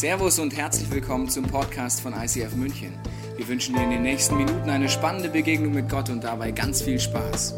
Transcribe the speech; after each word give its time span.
Servus 0.00 0.38
und 0.38 0.56
herzlich 0.56 0.90
willkommen 0.90 1.28
zum 1.28 1.44
Podcast 1.44 2.00
von 2.00 2.14
ICF 2.14 2.54
München. 2.54 2.98
Wir 3.36 3.46
wünschen 3.46 3.74
dir 3.74 3.82
in 3.82 3.90
den 3.90 4.00
nächsten 4.00 4.34
Minuten 4.34 4.70
eine 4.70 4.88
spannende 4.88 5.28
Begegnung 5.28 5.74
mit 5.74 5.90
Gott 5.90 6.08
und 6.08 6.24
dabei 6.24 6.52
ganz 6.52 6.80
viel 6.80 6.98
Spaß. 6.98 7.52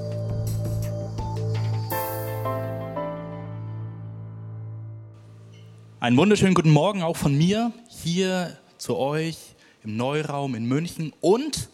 Einen 6.00 6.16
wunderschönen 6.16 6.54
guten 6.54 6.72
Morgen 6.72 7.04
auch 7.04 7.16
von 7.16 7.38
mir 7.38 7.72
hier 7.86 8.58
zu 8.76 8.96
euch 8.96 9.54
im 9.84 9.96
Neuraum 9.96 10.56
in 10.56 10.66
München 10.66 11.12
und 11.20 11.68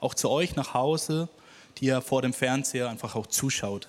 auch 0.00 0.14
zu 0.14 0.30
euch 0.30 0.56
nach 0.56 0.72
Hause, 0.72 1.28
die 1.76 1.84
ihr 1.84 2.00
vor 2.00 2.22
dem 2.22 2.32
Fernseher 2.32 2.88
einfach 2.88 3.14
auch 3.14 3.26
zuschaut. 3.26 3.88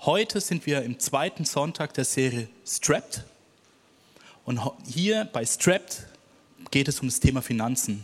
Heute 0.00 0.40
sind 0.40 0.66
wir 0.66 0.82
im 0.82 0.98
zweiten 0.98 1.44
Sonntag 1.44 1.94
der 1.94 2.06
Serie 2.06 2.48
Strapped. 2.66 3.24
Und 4.50 4.60
hier 4.84 5.26
bei 5.26 5.46
Strapped 5.46 6.08
geht 6.72 6.88
es 6.88 6.98
um 6.98 7.06
das 7.06 7.20
Thema 7.20 7.40
Finanzen. 7.40 8.02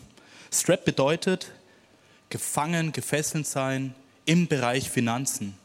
Strapped 0.53 0.85
bedeutet 0.85 1.51
gefangen, 2.31 2.93
gefesselt 2.93 3.49
sein 3.49 3.97
im 4.27 4.47
Bereich 4.47 4.89
Finanzen. 4.89 5.57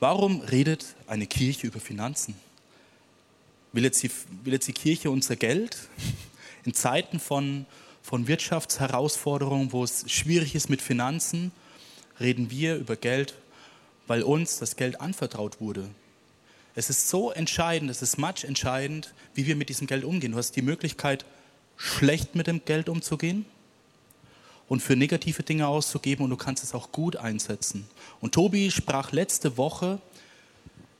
Warum 0.00 0.40
redet 0.40 0.96
eine 1.06 1.26
Kirche 1.26 1.66
über 1.66 1.80
Finanzen? 1.80 2.34
Will 3.72 3.84
jetzt 3.84 4.02
die, 4.02 4.10
will 4.42 4.54
jetzt 4.54 4.66
die 4.68 4.72
Kirche 4.72 5.10
unser 5.10 5.36
Geld 5.36 5.76
in 6.64 6.72
Zeiten 6.72 7.20
von, 7.20 7.66
von 8.02 8.26
Wirtschaftsherausforderungen, 8.26 9.70
wo 9.72 9.84
es 9.84 10.10
schwierig 10.10 10.54
ist 10.54 10.70
mit 10.70 10.80
Finanzen, 10.80 11.52
reden 12.20 12.50
wir 12.50 12.76
über 12.76 12.96
Geld 12.96 13.34
weil 14.06 14.22
uns 14.22 14.58
das 14.58 14.76
Geld 14.76 15.00
anvertraut 15.00 15.60
wurde. 15.60 15.88
Es 16.76 16.90
ist 16.90 17.08
so 17.08 17.32
entscheidend, 17.32 17.90
es 17.90 18.02
ist 18.02 18.18
much 18.18 18.44
entscheidend, 18.44 19.14
wie 19.34 19.46
wir 19.46 19.56
mit 19.56 19.70
diesem 19.70 19.86
Geld 19.86 20.04
umgehen. 20.04 20.32
Du 20.32 20.38
hast 20.38 20.56
die 20.56 20.62
Möglichkeit, 20.62 21.24
schlecht 21.78 22.34
mit 22.34 22.46
dem 22.46 22.64
Geld 22.66 22.90
umzugehen 22.90 23.46
und 24.68 24.82
für 24.82 24.94
negative 24.94 25.42
Dinge 25.42 25.68
auszugeben 25.68 26.24
und 26.24 26.30
du 26.30 26.36
kannst 26.36 26.62
es 26.62 26.74
auch 26.74 26.92
gut 26.92 27.16
einsetzen. 27.16 27.88
Und 28.20 28.34
Tobi 28.34 28.70
sprach 28.70 29.12
letzte 29.12 29.56
Woche 29.56 30.00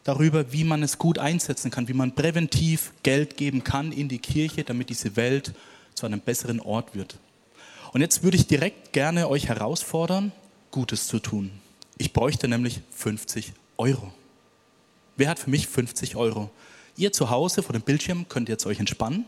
darüber, 0.03 0.51
wie 0.51 0.64
man 0.64 0.83
es 0.83 0.97
gut 0.97 1.19
einsetzen 1.19 1.70
kann, 1.70 1.89
wie 1.89 1.92
man 1.92 2.14
präventiv 2.14 2.92
Geld 3.03 3.36
geben 3.36 3.62
kann 3.62 3.92
in 3.92 4.08
die 4.08 4.19
Kirche, 4.19 4.64
damit 4.64 4.89
diese 4.89 5.14
Welt 5.17 5.53
zu 5.95 6.06
einem 6.06 6.20
besseren 6.20 6.61
Ort 6.61 6.95
wird. 6.95 7.19
Und 7.92 8.01
jetzt 8.01 8.23
würde 8.23 8.39
ich 8.39 8.47
direkt 8.47 8.95
gerne 8.95 9.29
euch 9.29 9.48
herausfordern, 9.48 10.33
Gutes 10.70 11.06
zu 11.06 11.19
tun. 11.19 11.51
Ich 11.98 12.14
bräuchte 12.14 12.48
nämlich 12.48 12.81
50 12.92 13.53
Euro. 13.77 14.12
Wer 15.17 15.28
hat 15.31 15.39
für 15.39 15.50
mich 15.50 15.67
50 15.67 16.17
Euro? 16.17 16.50
Ihr 16.97 17.12
zu 17.12 17.31
Hause 17.31 17.62
vor 17.62 17.72
dem 17.72 17.83
Bildschirm 17.83 18.28
könnt 18.28 18.48
jetzt 18.48 18.67
euch 18.67 18.78
entspannen, 18.78 19.25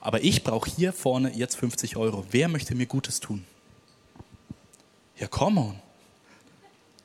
aber 0.00 0.22
ich 0.22 0.44
brauche 0.44 0.70
hier 0.70 0.92
vorne 0.92 1.34
jetzt 1.34 1.56
50 1.56 1.96
Euro. 1.96 2.26
Wer 2.30 2.48
möchte 2.48 2.74
mir 2.74 2.86
Gutes 2.86 3.20
tun? 3.20 3.44
Ja, 5.18 5.26
come 5.28 5.60
on. 5.60 5.78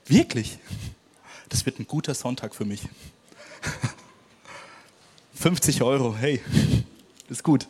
Wirklich? 0.06 0.60
Das 1.50 1.66
wird 1.66 1.80
ein 1.80 1.88
guter 1.88 2.14
Sonntag 2.14 2.56
für 2.56 2.66
mich. 2.66 2.82
50 5.36 5.82
Euro, 5.82 6.16
hey, 6.16 6.42
ist 7.30 7.44
gut. 7.44 7.68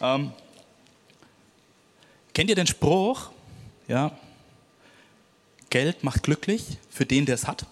Ähm, 0.00 0.32
kennt 2.34 2.50
ihr 2.50 2.56
den 2.56 2.66
Spruch? 2.66 3.30
Ja, 3.86 4.16
Geld 5.70 6.04
macht 6.04 6.22
glücklich 6.22 6.78
für 6.90 7.06
den, 7.06 7.26
der 7.26 7.34
es 7.36 7.46
hat? 7.46 7.66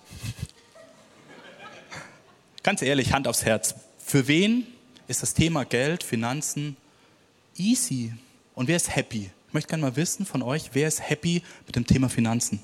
Ganz 2.62 2.83
ehrlich, 2.83 3.12
Hand 3.14 3.27
aufs 3.27 3.47
Herz. 3.47 3.75
Für 3.98 4.28
wen 4.28 4.66
ist 5.08 5.22
das 5.22 5.33
Thema 5.33 5.64
Geld, 5.64 6.03
Finanzen 6.03 6.77
easy? 7.56 8.12
Und 8.55 8.69
wer 8.69 8.77
ist 8.77 8.94
happy? 8.94 9.30
Ich 9.48 9.55
möchte 9.55 9.69
gerne 9.69 9.83
mal 9.83 9.97
wissen 9.97 10.27
von 10.27 10.42
euch, 10.42 10.70
wer 10.75 10.86
ist 10.86 11.08
happy 11.08 11.42
mit 11.66 11.75
dem 11.75 11.86
Thema 11.86 12.11
Finanzen? 12.11 12.60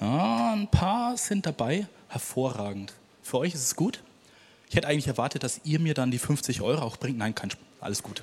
Ja, 0.00 0.54
ein 0.54 0.66
paar 0.66 1.18
sind 1.18 1.44
dabei. 1.44 1.86
Hervorragend. 2.08 2.94
Für 3.22 3.38
euch 3.38 3.52
ist 3.52 3.62
es 3.62 3.76
gut? 3.76 4.02
Ich 4.70 4.76
hätte 4.76 4.88
eigentlich 4.88 5.08
erwartet, 5.08 5.42
dass 5.42 5.60
ihr 5.64 5.78
mir 5.78 5.92
dann 5.92 6.10
die 6.10 6.18
50 6.18 6.62
Euro 6.62 6.80
auch 6.80 6.96
bringt. 6.96 7.18
Nein, 7.18 7.34
kein 7.34 7.50
Sp 7.52 7.60
alles 7.80 8.02
gut. 8.02 8.22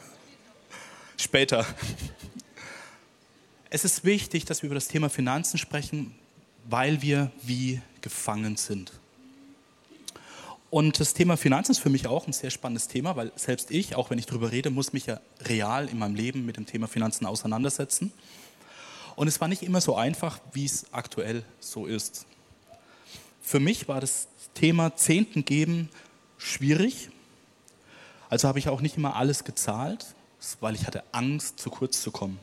Später. 1.16 1.64
Es 3.70 3.84
ist 3.84 4.04
wichtig, 4.04 4.44
dass 4.44 4.62
wir 4.62 4.66
über 4.66 4.74
das 4.74 4.88
Thema 4.88 5.08
Finanzen 5.08 5.56
sprechen, 5.56 6.14
weil 6.64 7.00
wir 7.00 7.30
wie 7.42 7.80
gefangen 8.02 8.56
sind. 8.56 8.92
Und 10.70 11.00
das 11.00 11.14
Thema 11.14 11.36
Finanzen 11.36 11.72
ist 11.72 11.80
für 11.80 11.90
mich 11.90 12.06
auch 12.06 12.28
ein 12.28 12.32
sehr 12.32 12.50
spannendes 12.50 12.86
Thema, 12.86 13.16
weil 13.16 13.32
selbst 13.34 13.72
ich, 13.72 13.96
auch 13.96 14.10
wenn 14.10 14.18
ich 14.18 14.26
darüber 14.26 14.52
rede, 14.52 14.70
muss 14.70 14.92
mich 14.92 15.06
ja 15.06 15.20
real 15.42 15.88
in 15.88 15.98
meinem 15.98 16.14
Leben 16.14 16.46
mit 16.46 16.56
dem 16.56 16.64
Thema 16.64 16.86
Finanzen 16.86 17.26
auseinandersetzen. 17.26 18.12
Und 19.16 19.26
es 19.26 19.40
war 19.40 19.48
nicht 19.48 19.62
immer 19.62 19.80
so 19.80 19.96
einfach, 19.96 20.38
wie 20.52 20.64
es 20.64 20.86
aktuell 20.92 21.42
so 21.58 21.86
ist. 21.86 22.24
Für 23.42 23.58
mich 23.58 23.88
war 23.88 24.00
das 24.00 24.28
Thema 24.54 24.94
Zehnten 24.94 25.44
geben 25.44 25.88
schwierig. 26.38 27.10
Also 28.28 28.46
habe 28.46 28.60
ich 28.60 28.68
auch 28.68 28.80
nicht 28.80 28.96
immer 28.96 29.16
alles 29.16 29.42
gezahlt, 29.42 30.06
weil 30.60 30.76
ich 30.76 30.86
hatte 30.86 31.02
Angst, 31.10 31.58
zu 31.58 31.70
kurz 31.70 32.00
zu 32.00 32.12
kommen. 32.12 32.38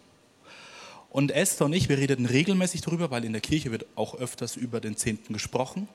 Und 1.10 1.32
Esther 1.32 1.66
und 1.66 1.74
ich, 1.74 1.88
wir 1.88 1.98
redeten 1.98 2.26
regelmäßig 2.26 2.82
darüber, 2.82 3.10
weil 3.10 3.24
in 3.24 3.32
der 3.32 3.42
Kirche 3.42 3.72
wird 3.72 3.86
auch 3.96 4.16
öfters 4.16 4.58
über 4.58 4.82
den 4.82 4.98
Zehnten 4.98 5.32
gesprochen. 5.32 5.88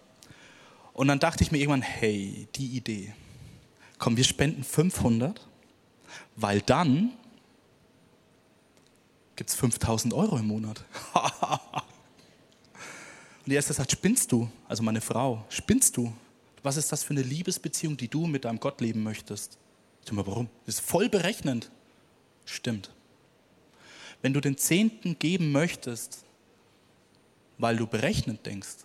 Und 0.95 1.09
dann 1.09 1.19
dachte 1.19 1.43
ich 1.43 1.53
mir 1.53 1.59
irgendwann, 1.59 1.83
hey, 1.83 2.49
die 2.55 2.77
Idee. 2.77 3.15
Komm, 3.99 4.17
wir 4.17 4.25
spenden 4.25 4.65
500, 4.65 5.47
weil 6.37 6.61
dann 6.61 7.13
gibt 9.37 9.51
es 9.51 9.57
5000 9.57 10.13
Euro 10.13 10.37
im 10.39 10.47
Monat. 10.47 10.85
und 13.45 13.47
die 13.47 13.57
Esther 13.57 13.75
sagt, 13.75 13.93
spinnst 13.93 14.33
du? 14.33 14.51
Also 14.69 14.83
meine 14.83 15.01
Frau, 15.01 15.45
spinnst 15.49 15.97
du? 15.97 16.13
Was 16.63 16.77
ist 16.77 16.93
das 16.93 17.03
für 17.03 17.15
eine 17.15 17.23
Liebesbeziehung, 17.23 17.97
die 17.97 18.09
du 18.09 18.27
mit 18.27 18.45
deinem 18.45 18.61
Gott 18.61 18.81
leben 18.81 19.03
möchtest? 19.03 19.59
Ich 20.01 20.09
sag 20.09 20.15
mal, 20.15 20.27
warum? 20.27 20.49
Das 20.67 20.77
ist 20.77 20.85
voll 20.85 21.09
berechnend. 21.09 21.71
Stimmt. 22.45 22.91
Wenn 24.21 24.33
du 24.33 24.41
den 24.41 24.57
Zehnten 24.57 25.19
geben 25.19 25.53
möchtest, 25.53 26.25
weil 27.59 27.77
du 27.77 27.87
berechnend 27.87 28.45
denkst, 28.47 28.85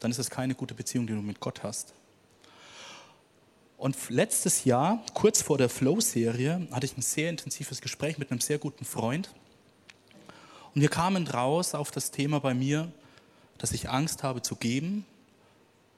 dann 0.00 0.10
ist 0.10 0.18
es 0.18 0.30
keine 0.30 0.54
gute 0.54 0.74
Beziehung, 0.74 1.06
die 1.06 1.14
du 1.14 1.22
mit 1.22 1.40
Gott 1.40 1.62
hast. 1.62 1.94
Und 3.76 3.96
letztes 4.08 4.64
Jahr, 4.64 5.04
kurz 5.14 5.40
vor 5.40 5.56
der 5.56 5.68
Flow-Serie, 5.68 6.66
hatte 6.72 6.86
ich 6.86 6.96
ein 6.96 7.02
sehr 7.02 7.30
intensives 7.30 7.80
Gespräch 7.80 8.18
mit 8.18 8.30
einem 8.30 8.40
sehr 8.40 8.58
guten 8.58 8.84
Freund. 8.84 9.30
Und 10.74 10.80
wir 10.80 10.88
kamen 10.88 11.26
raus 11.28 11.74
auf 11.74 11.92
das 11.92 12.10
Thema 12.10 12.40
bei 12.40 12.54
mir, 12.54 12.90
dass 13.56 13.72
ich 13.72 13.88
Angst 13.88 14.24
habe 14.24 14.42
zu 14.42 14.56
geben, 14.56 15.06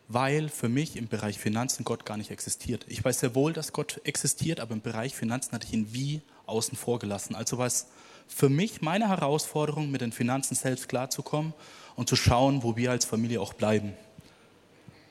weil 0.09 0.49
für 0.49 0.69
mich 0.69 0.97
im 0.97 1.09
Bereich 1.09 1.39
Finanzen 1.39 1.85
Gott 1.85 2.05
gar 2.05 2.17
nicht 2.17 2.31
existiert. 2.31 2.85
Ich 2.89 3.03
weiß 3.03 3.21
sehr 3.21 3.35
wohl, 3.35 3.53
dass 3.53 3.73
Gott 3.73 4.01
existiert, 4.05 4.61
aber 4.61 4.75
im 4.75 4.83
Bereich 4.83 5.15
Finanzen 5.15 5.53
hatte 5.53 5.67
ich 5.67 5.73
ihn 5.73 5.93
wie 5.93 6.21
außen 6.47 6.77
vor 6.77 6.99
gelassen. 6.99 7.35
Also 7.35 7.59
war 7.59 7.67
es 7.67 7.87
für 8.35 8.49
mich 8.49 8.81
meine 8.81 9.09
Herausforderung, 9.09 9.91
mit 9.91 10.01
den 10.01 10.13
Finanzen 10.13 10.55
selbst 10.55 10.89
klarzukommen 10.89 11.53
und 11.97 12.09
zu 12.09 12.17
schauen, 12.17 12.63
wo 12.63 12.77
wir 12.77 12.91
als 12.91 13.05
Familie 13.05 13.41
auch 13.41 13.53
bleiben. 13.53 13.93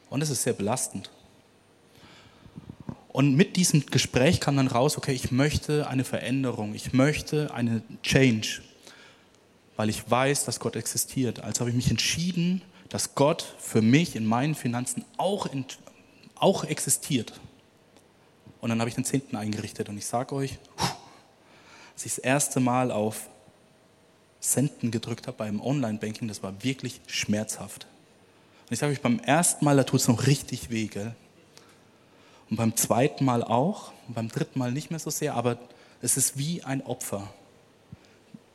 Und 0.09 0.23
es 0.23 0.29
ist 0.29 0.43
sehr 0.43 0.53
belastend. 0.53 1.11
Und 3.09 3.35
mit 3.35 3.55
diesem 3.55 3.85
Gespräch 3.85 4.39
kam 4.39 4.57
dann 4.57 4.67
raus, 4.67 4.97
okay, 4.97 5.11
ich 5.11 5.31
möchte 5.31 5.87
eine 5.87 6.03
Veränderung, 6.03 6.73
ich 6.73 6.93
möchte 6.93 7.53
eine 7.53 7.81
Change, 8.01 8.61
weil 9.75 9.89
ich 9.89 10.09
weiß, 10.09 10.45
dass 10.45 10.59
Gott 10.59 10.75
existiert. 10.75 11.41
Also 11.41 11.61
habe 11.61 11.69
ich 11.69 11.75
mich 11.75 11.89
entschieden, 11.89 12.61
dass 12.87 13.15
Gott 13.15 13.55
für 13.59 13.81
mich 13.81 14.15
in 14.15 14.25
meinen 14.25 14.55
Finanzen 14.55 15.05
auch, 15.17 15.45
in, 15.45 15.65
auch 16.35 16.63
existiert. 16.63 17.39
Und 18.61 18.69
dann 18.69 18.79
habe 18.79 18.89
ich 18.89 18.95
den 18.95 19.05
Zehnten 19.05 19.35
eingerichtet 19.35 19.89
und 19.89 19.97
ich 19.97 20.05
sage 20.05 20.33
euch, 20.35 20.57
als 21.99 22.05
ich 22.05 22.15
das 22.15 22.23
erste 22.23 22.61
Mal 22.61 22.91
auf 22.91 23.27
Senden 24.39 24.89
gedrückt 24.89 25.27
habe 25.27 25.35
beim 25.35 25.59
Online-Banking, 25.59 26.29
das 26.29 26.41
war 26.41 26.63
wirklich 26.63 27.01
schmerzhaft. 27.07 27.87
Und 28.67 28.71
ich 28.71 28.79
sage 28.79 28.93
euch, 28.93 29.01
beim 29.01 29.19
ersten 29.19 29.65
Mal, 29.65 29.75
da 29.75 29.83
tut 29.83 29.99
es 29.99 30.07
noch 30.07 30.25
richtig 30.25 30.69
weh, 30.69 30.87
gell? 30.87 31.13
Und 32.49 32.55
beim 32.55 32.77
zweiten 32.77 33.25
Mal 33.25 33.43
auch, 33.43 33.91
und 34.07 34.13
beim 34.13 34.29
dritten 34.29 34.59
Mal 34.59 34.71
nicht 34.71 34.91
mehr 34.91 34.99
so 34.99 35.09
sehr, 35.09 35.33
aber 35.33 35.57
es 36.01 36.15
ist 36.15 36.37
wie 36.37 36.63
ein 36.63 36.81
Opfer. 36.85 37.33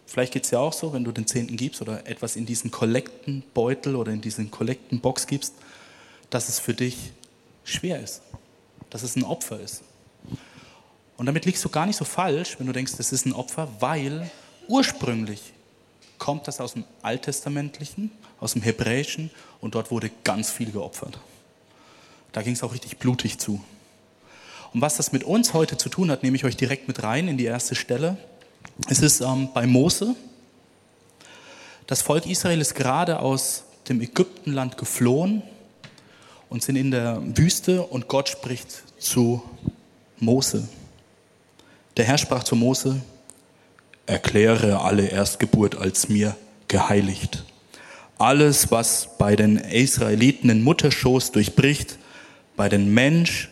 Vielleicht 0.06 0.32
geht 0.32 0.44
es 0.44 0.50
ja 0.50 0.60
auch 0.60 0.72
so, 0.72 0.94
wenn 0.94 1.04
du 1.04 1.12
den 1.12 1.26
Zehnten 1.26 1.58
gibst 1.58 1.82
oder 1.82 2.06
etwas 2.06 2.36
in 2.36 2.46
diesen 2.46 2.70
Kollektenbeutel 2.70 3.94
oder 3.94 4.10
in 4.10 4.22
diesen 4.22 4.50
Kollektenbox 4.50 5.26
gibst, 5.26 5.52
dass 6.30 6.48
es 6.48 6.60
für 6.60 6.72
dich 6.72 7.12
schwer 7.62 8.00
ist, 8.00 8.22
dass 8.88 9.02
es 9.02 9.16
ein 9.16 9.24
Opfer 9.24 9.60
ist. 9.60 9.82
Und 11.16 11.26
damit 11.26 11.44
liegst 11.44 11.64
du 11.64 11.68
gar 11.68 11.86
nicht 11.86 11.96
so 11.96 12.04
falsch, 12.04 12.56
wenn 12.58 12.66
du 12.66 12.72
denkst, 12.72 12.96
das 12.96 13.12
ist 13.12 13.26
ein 13.26 13.32
Opfer, 13.32 13.68
weil 13.80 14.30
ursprünglich 14.68 15.52
kommt 16.18 16.48
das 16.48 16.60
aus 16.60 16.74
dem 16.74 16.84
Alttestamentlichen, 17.02 18.10
aus 18.40 18.54
dem 18.54 18.62
Hebräischen 18.62 19.30
und 19.60 19.74
dort 19.74 19.90
wurde 19.90 20.10
ganz 20.24 20.50
viel 20.50 20.70
geopfert. 20.70 21.18
Da 22.32 22.42
ging 22.42 22.54
es 22.54 22.62
auch 22.62 22.72
richtig 22.72 22.98
blutig 22.98 23.38
zu. 23.38 23.62
Und 24.72 24.80
was 24.80 24.96
das 24.96 25.12
mit 25.12 25.22
uns 25.22 25.54
heute 25.54 25.76
zu 25.76 25.88
tun 25.88 26.10
hat, 26.10 26.24
nehme 26.24 26.36
ich 26.36 26.44
euch 26.44 26.56
direkt 26.56 26.88
mit 26.88 27.02
rein 27.04 27.28
in 27.28 27.38
die 27.38 27.44
erste 27.44 27.76
Stelle. 27.76 28.16
Es 28.88 29.00
ist 29.00 29.20
ähm, 29.20 29.50
bei 29.54 29.66
Mose. 29.66 30.16
Das 31.86 32.02
Volk 32.02 32.26
Israel 32.26 32.60
ist 32.60 32.74
gerade 32.74 33.20
aus 33.20 33.64
dem 33.88 34.00
Ägyptenland 34.00 34.76
geflohen 34.76 35.42
und 36.48 36.62
sind 36.62 36.76
in 36.76 36.90
der 36.90 37.20
Wüste 37.36 37.82
und 37.82 38.08
Gott 38.08 38.28
spricht 38.28 38.82
zu 38.98 39.42
Mose. 40.18 40.66
Der 41.96 42.04
Herr 42.04 42.18
sprach 42.18 42.42
zu 42.42 42.56
Mose, 42.56 43.00
erkläre 44.06 44.80
alle 44.80 45.06
Erstgeburt 45.06 45.76
als 45.76 46.08
mir 46.08 46.36
geheiligt. 46.66 47.44
Alles, 48.18 48.70
was 48.72 49.16
bei 49.16 49.36
den 49.36 49.58
Israeliten 49.58 50.48
den 50.48 50.62
Mutterschoß 50.62 51.30
durchbricht, 51.32 51.98
bei 52.56 52.68
den 52.68 52.92
Mensch 52.92 53.48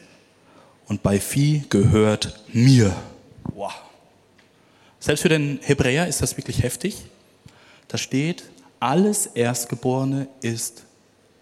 und 0.87 1.03
bei 1.05 1.21
Vieh 1.21 1.65
gehört 1.69 2.41
mir. 2.53 2.95
Wow. 3.55 3.73
Selbst 4.99 5.23
für 5.23 5.29
den 5.29 5.61
Hebräer 5.63 6.09
ist 6.09 6.21
das 6.21 6.37
wirklich 6.37 6.63
heftig. 6.63 6.97
Da 7.87 7.97
steht, 7.97 8.45
alles 8.81 9.27
Erstgeborene 9.27 10.27
ist 10.41 10.85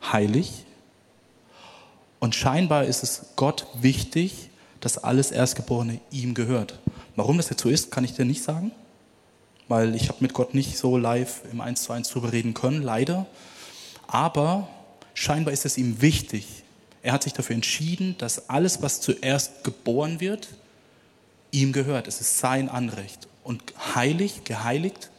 heilig. 0.03 0.65
Und 2.19 2.35
scheinbar 2.35 2.85
ist 2.85 3.03
es 3.03 3.27
Gott 3.37 3.67
wichtig, 3.75 4.50
dass 4.81 4.99
alles 4.99 5.31
Erstgeborene 5.31 6.01
ihm 6.11 6.35
gehört. 6.35 6.79
Warum 7.17 7.37
das 7.37 7.51
jetzt 7.51 7.63
so 7.63 7.69
ist, 7.69 7.91
kann 7.91 8.05
ich 8.05 8.15
dir 8.15 8.25
nicht 8.25 8.43
sagen, 8.43 8.73
weil 9.69 9.95
ich 9.95 10.09
habe 10.09 10.19
mit 10.21 10.33
Gott 10.35 10.55
nicht 10.55 10.77
so 10.77 10.97
live 10.97 11.43
im 11.53 11.61
Eins 11.61 11.83
zu 11.83 11.93
eins 11.93 12.09
drüber 12.09 12.33
reden 12.33 12.55
können, 12.55 12.83
leider. 12.83 13.27
Aber 14.07 14.69
scheinbar 15.15 15.53
ist 15.53 15.65
es 15.65 15.79
ihm 15.79 16.01
wichtig. 16.01 16.47
Er 17.03 17.13
hat 17.13 17.23
sich 17.23 17.33
dafür 17.33 17.55
entschieden, 17.55 18.17
dass 18.19 18.49
alles, 18.51 18.83
was 18.83 19.01
zuerst 19.01 19.65
geboren 19.65 20.21
wird, 20.21 20.49
ihm 21.51 21.73
gehört. 21.73 22.09
Es 22.09 22.21
ist 22.21 22.39
sein 22.39 22.69
Anrecht. 22.69 23.29
Und 23.45 23.63
heilig, 23.95 24.45
geheiligt, 24.45 25.11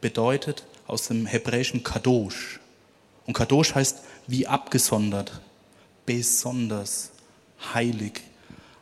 bedeutet 0.00 0.64
aus 0.86 1.08
dem 1.08 1.26
hebräischen 1.26 1.82
Kadosh. 1.82 2.60
Und 3.26 3.34
Kadosh 3.34 3.74
heißt 3.74 4.02
wie 4.26 4.46
abgesondert, 4.46 5.40
besonders, 6.04 7.10
heilig, 7.74 8.22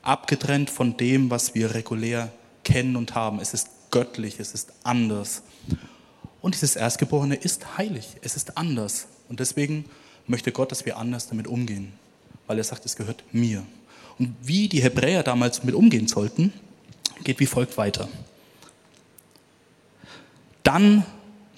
abgetrennt 0.07 0.71
von 0.71 0.97
dem, 0.97 1.31
was 1.31 1.55
wir 1.55 1.75
regulär 1.75 2.33
kennen 2.63 2.97
und 2.97 3.15
haben. 3.15 3.41
Es 3.41 3.55
ist 3.55 3.69
göttlich, 3.91 4.41
es 4.41 4.55
ist 4.55 4.73
anders. 4.83 5.43
Und 6.41 6.55
dieses 6.55 6.77
Erstgeborene 6.77 7.37
ist 7.37 7.79
heilig, 7.79 8.17
es 8.23 8.37
ist 8.37 8.57
anders. 8.57 9.07
Und 9.29 9.41
deswegen 9.41 9.85
möchte 10.27 10.53
Gott, 10.53 10.71
dass 10.73 10.85
wir 10.85 10.99
anders 10.99 11.29
damit 11.29 11.47
umgehen, 11.47 11.93
weil 12.47 12.59
er 12.59 12.65
sagt, 12.65 12.85
es 12.85 12.97
gehört 12.97 13.25
mir. 13.33 13.65
Und 14.19 14.35
wie 14.43 14.69
die 14.69 14.83
Hebräer 14.83 15.23
damals 15.23 15.65
mit 15.65 15.75
umgehen 15.75 16.07
sollten, 16.07 16.53
geht 17.25 17.41
wie 17.41 17.47
folgt 17.47 17.77
weiter. 17.77 18.09
Dann 20.63 21.05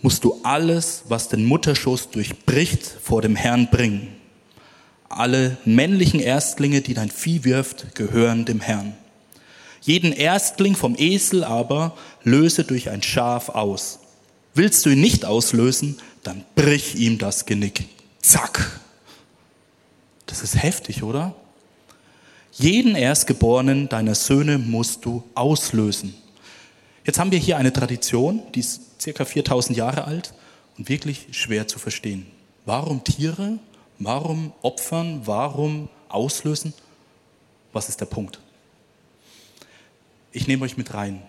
musst 0.03 0.25
du 0.25 0.41
alles, 0.43 1.05
was 1.09 1.29
den 1.29 1.45
Mutterschoß 1.45 2.11
durchbricht, 2.11 2.85
vor 2.85 3.23
dem 3.23 3.37
Herrn 3.37 3.69
bringen. 3.71 4.15
Alle 5.09 5.57
männlichen 5.65 6.21
Erstlinge, 6.21 6.81
die 6.81 6.95
dein 6.95 7.11
Vieh 7.11 7.45
wirft, 7.45 7.95
gehören 7.95 8.45
dem 8.45 8.61
Herrn. 8.61 8.95
Jeden 9.81 10.13
Erstling 10.13 10.75
vom 10.75 10.97
Esel 10.99 11.45
aber 11.45 11.97
löse 12.25 12.65
durch 12.65 12.91
ein 12.91 13.03
Schaf 13.03 13.51
aus. 13.51 14.01
Willst 14.55 14.85
du 14.85 14.91
ihn 14.91 15.01
nicht 15.01 15.25
auslösen, 15.25 15.99
dann 16.25 16.45
brich 16.57 16.97
ihm 16.97 17.19
das 17.19 17.47
Genick. 17.47 17.85
Zack. 18.21 18.81
Das 20.27 20.43
ist 20.43 20.61
heftig, 20.61 21.05
oder? 21.05 21.37
Jeden 22.53 22.97
Erstgeborenen 22.97 23.89
deiner 23.89 24.15
Söhne 24.15 24.59
musst 24.59 25.05
du 25.05 25.23
auslösen. 25.35 26.15
Jetzt 27.05 27.21
haben 27.21 27.31
wir 27.31 27.39
hier 27.39 27.57
eine 27.59 27.73
Tradition, 27.73 28.43
die 28.55 28.61
ist 28.61 29.01
circa 29.01 29.25
4000 29.25 29.77
Jahre 29.79 30.05
alt 30.05 30.35
und 30.77 30.89
wirklich 30.89 31.29
schwer 31.31 31.69
zu 31.69 31.79
verstehen. 31.79 32.27
Warum 32.65 33.05
Tiere? 33.05 33.59
Warum 33.99 34.53
opfern? 34.63 35.23
Warum 35.25 35.89
auslösen? 36.09 36.75
Was 37.73 37.89
ist 37.89 38.01
der 38.01 38.07
Punkt? 38.07 38.41
Ich 40.33 40.47
nehme 40.47 40.65
euch 40.65 40.77
mit 40.77 40.93
rein. 40.95 41.23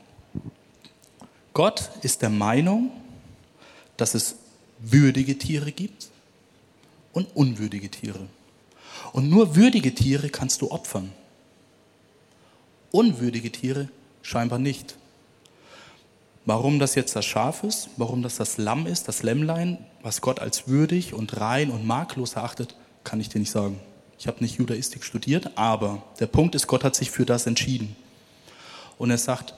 Gott 1.53 1.89
ist 2.01 2.21
der 2.21 2.29
Meinung, 2.29 2.91
dass 3.95 4.13
es 4.13 4.35
würdige 4.79 5.37
Tiere 5.37 5.71
gibt 5.71 6.09
und 7.13 7.27
unwürdige 7.35 7.89
Tiere. 7.89 8.27
Und 9.13 9.29
nur 9.29 9.55
würdige 9.55 9.95
Tiere 9.95 10.29
kannst 10.29 10.61
du 10.61 10.69
opfern. 10.69 11.11
Unwürdige 12.91 13.51
Tiere 13.51 13.89
scheinbar 14.21 14.59
nicht. 14.59 14.95
Warum 16.47 16.79
das 16.79 16.95
jetzt 16.95 17.13
das 17.13 17.25
Schaf 17.25 17.65
ist, 17.65 17.89
warum 17.97 18.23
das 18.23 18.37
das 18.37 18.57
Lamm 18.57 18.87
ist, 18.87 19.09
das 19.09 19.21
Lämmlein, 19.21 19.79
was 20.01 20.21
Gott 20.21 20.39
als 20.39 20.69
würdig 20.69 21.13
und 21.13 21.41
rein 21.41 21.69
und 21.69 21.85
makellos 21.85 22.35
erachtet, 22.35 22.73
kann 23.03 23.19
ich 23.19 23.27
dir 23.27 23.39
nicht 23.39 23.51
sagen. 23.51 23.81
Ich 24.17 24.27
habe 24.27 24.41
nicht 24.41 24.57
Judaistik 24.57 25.03
studiert, 25.03 25.51
aber 25.57 26.03
der 26.21 26.27
Punkt 26.27 26.55
ist, 26.55 26.67
Gott 26.67 26.85
hat 26.85 26.95
sich 26.95 27.11
für 27.11 27.25
das 27.25 27.47
entschieden. 27.47 27.97
Und 28.97 29.11
er 29.11 29.17
sagt, 29.17 29.55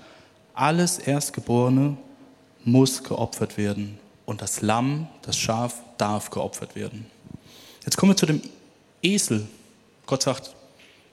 alles 0.56 0.98
Erstgeborene 0.98 1.96
muss 2.66 3.04
geopfert 3.04 3.60
werden 3.60 4.00
und 4.26 4.42
das 4.42 4.64
Lamm, 4.64 5.08
das 5.22 5.38
Schaf 5.38 5.76
darf 6.00 6.32
geopfert 6.32 6.76
werden. 6.76 7.06
Jetzt 7.86 7.98
kommen 7.98 8.14
wir 8.14 8.18
zu 8.18 8.26
dem 8.26 8.42
Esel. 9.04 9.48
Gott 10.08 10.24
sagt, 10.24 10.56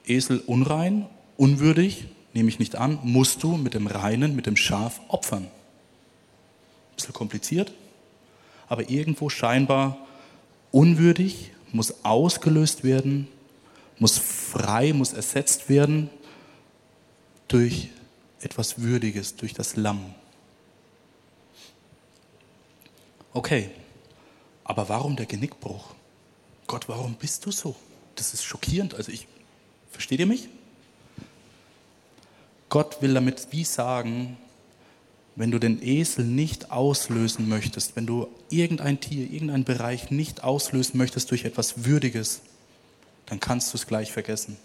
Esel 0.06 0.43
unrein, 0.46 1.05
unwürdig, 1.37 2.06
nehme 2.32 2.49
ich 2.49 2.58
nicht 2.58 2.76
an, 2.76 2.99
musst 3.02 3.43
du 3.43 3.58
mit 3.58 3.75
dem 3.75 3.87
Reinen, 3.87 4.34
mit 4.34 4.46
dem 4.46 4.56
Schaf 4.56 5.02
opfern. 5.08 5.49
Bisschen 6.96 7.12
kompliziert, 7.12 7.72
aber 8.69 8.88
irgendwo 8.88 9.28
scheinbar 9.28 9.98
unwürdig, 10.72 11.52
muss 11.72 12.04
ausgelöst 12.04 12.84
werden, 12.84 13.28
muss 13.98 14.19
frei, 14.19 14.93
muss 14.93 15.12
ersetzt 15.12 15.69
werden 15.69 16.10
durch 17.48 17.88
etwas 18.40 18.81
Würdiges, 18.81 19.37
durch 19.37 19.54
das 19.54 19.76
Lamm. 19.76 20.14
Okay, 23.32 23.70
aber 24.64 24.88
warum 24.88 25.16
der 25.16 25.26
Genickbruch? 25.26 25.94
Gott, 26.66 26.88
warum 26.88 27.14
bist 27.14 27.44
du 27.46 27.50
so? 27.50 27.76
Das 28.14 28.34
ist 28.34 28.44
schockierend. 28.44 28.94
Also 28.94 29.12
ich, 29.12 29.28
versteht 29.90 30.20
ihr 30.20 30.26
mich? 30.26 30.48
Gott 32.69 33.00
will 33.00 33.15
damit 33.15 33.48
wie 33.50 33.65
sagen, 33.65 34.36
wenn 35.36 35.50
du 35.50 35.58
den 35.58 35.82
Esel 35.82 36.24
nicht 36.24 36.70
auslösen 36.70 37.48
möchtest, 37.48 37.94
wenn 37.94 38.06
du 38.06 38.26
irgendein 38.48 39.00
Tier, 39.00 39.31
irgendeinen 39.31 39.64
Bereich 39.64 40.10
nicht 40.10 40.43
auslösen 40.43 40.96
möchtest 40.96 41.31
durch 41.31 41.44
etwas 41.44 41.84
Würdiges, 41.84 42.40
dann 43.26 43.38
kannst 43.38 43.72
du 43.72 43.76
es 43.76 43.86
gleich 43.86 44.12
vergessen. 44.12 44.56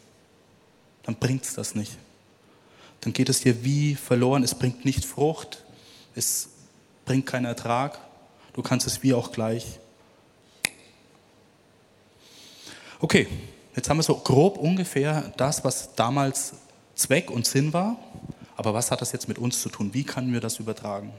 Dann 1.03 1.15
bringt 1.15 1.43
es 1.43 1.55
das 1.55 1.75
nicht. 1.75 1.97
Dann 3.01 3.11
geht 3.11 3.27
es 3.27 3.41
dir 3.41 3.65
wie 3.65 3.95
verloren, 3.95 4.43
es 4.43 4.55
bringt 4.55 4.85
nicht 4.85 5.03
Frucht, 5.03 5.63
es 6.15 6.49
bringt 7.05 7.25
keinen 7.25 7.45
Ertrag. 7.45 7.99
Du 8.53 8.61
kannst 8.61 8.87
es 8.87 9.03
wie 9.03 9.13
auch 9.13 9.31
gleich. 9.31 9.79
Okay, 12.99 13.27
jetzt 13.75 13.89
haben 13.89 13.97
wir 13.97 14.03
so 14.03 14.15
grob 14.15 14.57
ungefähr 14.57 15.33
das, 15.35 15.65
was 15.65 15.95
damals 15.95 16.53
Zweck 16.95 17.31
und 17.31 17.45
Sinn 17.45 17.73
war. 17.73 17.97
Aber 18.61 18.75
was 18.75 18.91
hat 18.91 19.01
das 19.01 19.11
jetzt 19.11 19.27
mit 19.27 19.39
uns 19.39 19.59
zu 19.59 19.69
tun? 19.69 19.95
Wie 19.95 20.03
können 20.03 20.33
wir 20.33 20.39
das 20.39 20.59
übertragen? 20.59 21.11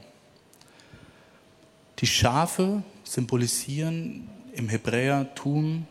Die 1.99 2.07
Schafe 2.07 2.83
symbolisieren 3.03 4.29
im 4.53 4.69
Hebräertum 4.69 5.85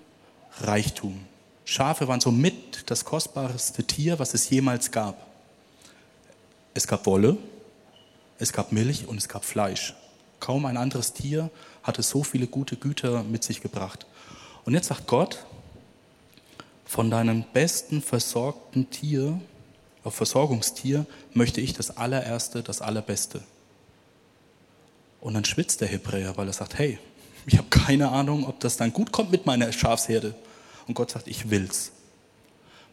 Reichtum. 0.60 1.26
Schafe 1.66 2.08
waren 2.08 2.22
somit 2.22 2.90
das 2.90 3.04
kostbarste 3.04 3.84
Tier, 3.84 4.18
was 4.18 4.32
es 4.32 4.48
jemals 4.48 4.92
gab. 4.92 5.26
Es 6.72 6.86
gab 6.86 7.04
Wolle, 7.04 7.36
es 8.38 8.54
gab 8.54 8.72
Milch 8.72 9.06
und 9.06 9.18
es 9.18 9.28
gab 9.28 9.44
Fleisch. 9.44 9.94
Kaum 10.40 10.64
ein 10.64 10.78
anderes 10.78 11.12
Tier 11.12 11.50
hatte 11.82 12.02
so 12.02 12.22
viele 12.24 12.46
gute 12.46 12.76
Güter 12.76 13.24
mit 13.24 13.44
sich 13.44 13.60
gebracht. 13.60 14.06
Und 14.64 14.72
jetzt 14.72 14.88
sagt 14.88 15.06
Gott, 15.06 15.44
von 16.86 17.10
deinem 17.10 17.44
besten 17.52 18.00
versorgten 18.00 18.88
Tier 18.88 19.38
auf 20.04 20.14
Versorgungstier 20.14 21.06
möchte 21.32 21.60
ich 21.60 21.74
das 21.74 21.96
allererste, 21.96 22.62
das 22.62 22.80
allerbeste. 22.80 23.42
Und 25.20 25.34
dann 25.34 25.44
schwitzt 25.44 25.80
der 25.80 25.88
Hebräer, 25.88 26.36
weil 26.36 26.48
er 26.48 26.52
sagt, 26.52 26.78
hey, 26.78 26.98
ich 27.46 27.58
habe 27.58 27.68
keine 27.70 28.10
Ahnung, 28.10 28.46
ob 28.46 28.60
das 28.60 28.76
dann 28.76 28.92
gut 28.92 29.12
kommt 29.12 29.30
mit 29.30 29.46
meiner 29.46 29.72
Schafsherde. 29.72 30.34
Und 30.86 30.94
Gott 30.94 31.10
sagt, 31.10 31.28
ich 31.28 31.50
will's. 31.50 31.92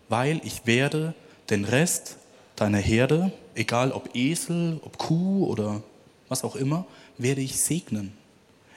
Weil 0.08 0.42
ich 0.44 0.66
werde 0.66 1.14
den 1.50 1.66
Rest 1.66 2.18
deiner 2.56 2.78
Herde, 2.78 3.32
egal 3.56 3.92
ob 3.92 4.16
Esel, 4.16 4.80
ob 4.84 4.98
Kuh 4.98 5.46
oder 5.46 5.82
was 6.28 6.44
auch 6.44 6.56
immer, 6.56 6.86
werde 7.18 7.42
ich 7.42 7.60
segnen. 7.60 8.14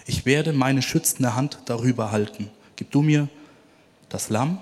Ich 0.06 0.24
werde 0.24 0.52
meine 0.52 0.82
schützende 0.82 1.34
Hand 1.34 1.58
darüber 1.66 2.10
halten. 2.10 2.50
Gib 2.76 2.90
du 2.90 3.02
mir 3.02 3.28
das 4.08 4.30
Lamm, 4.30 4.58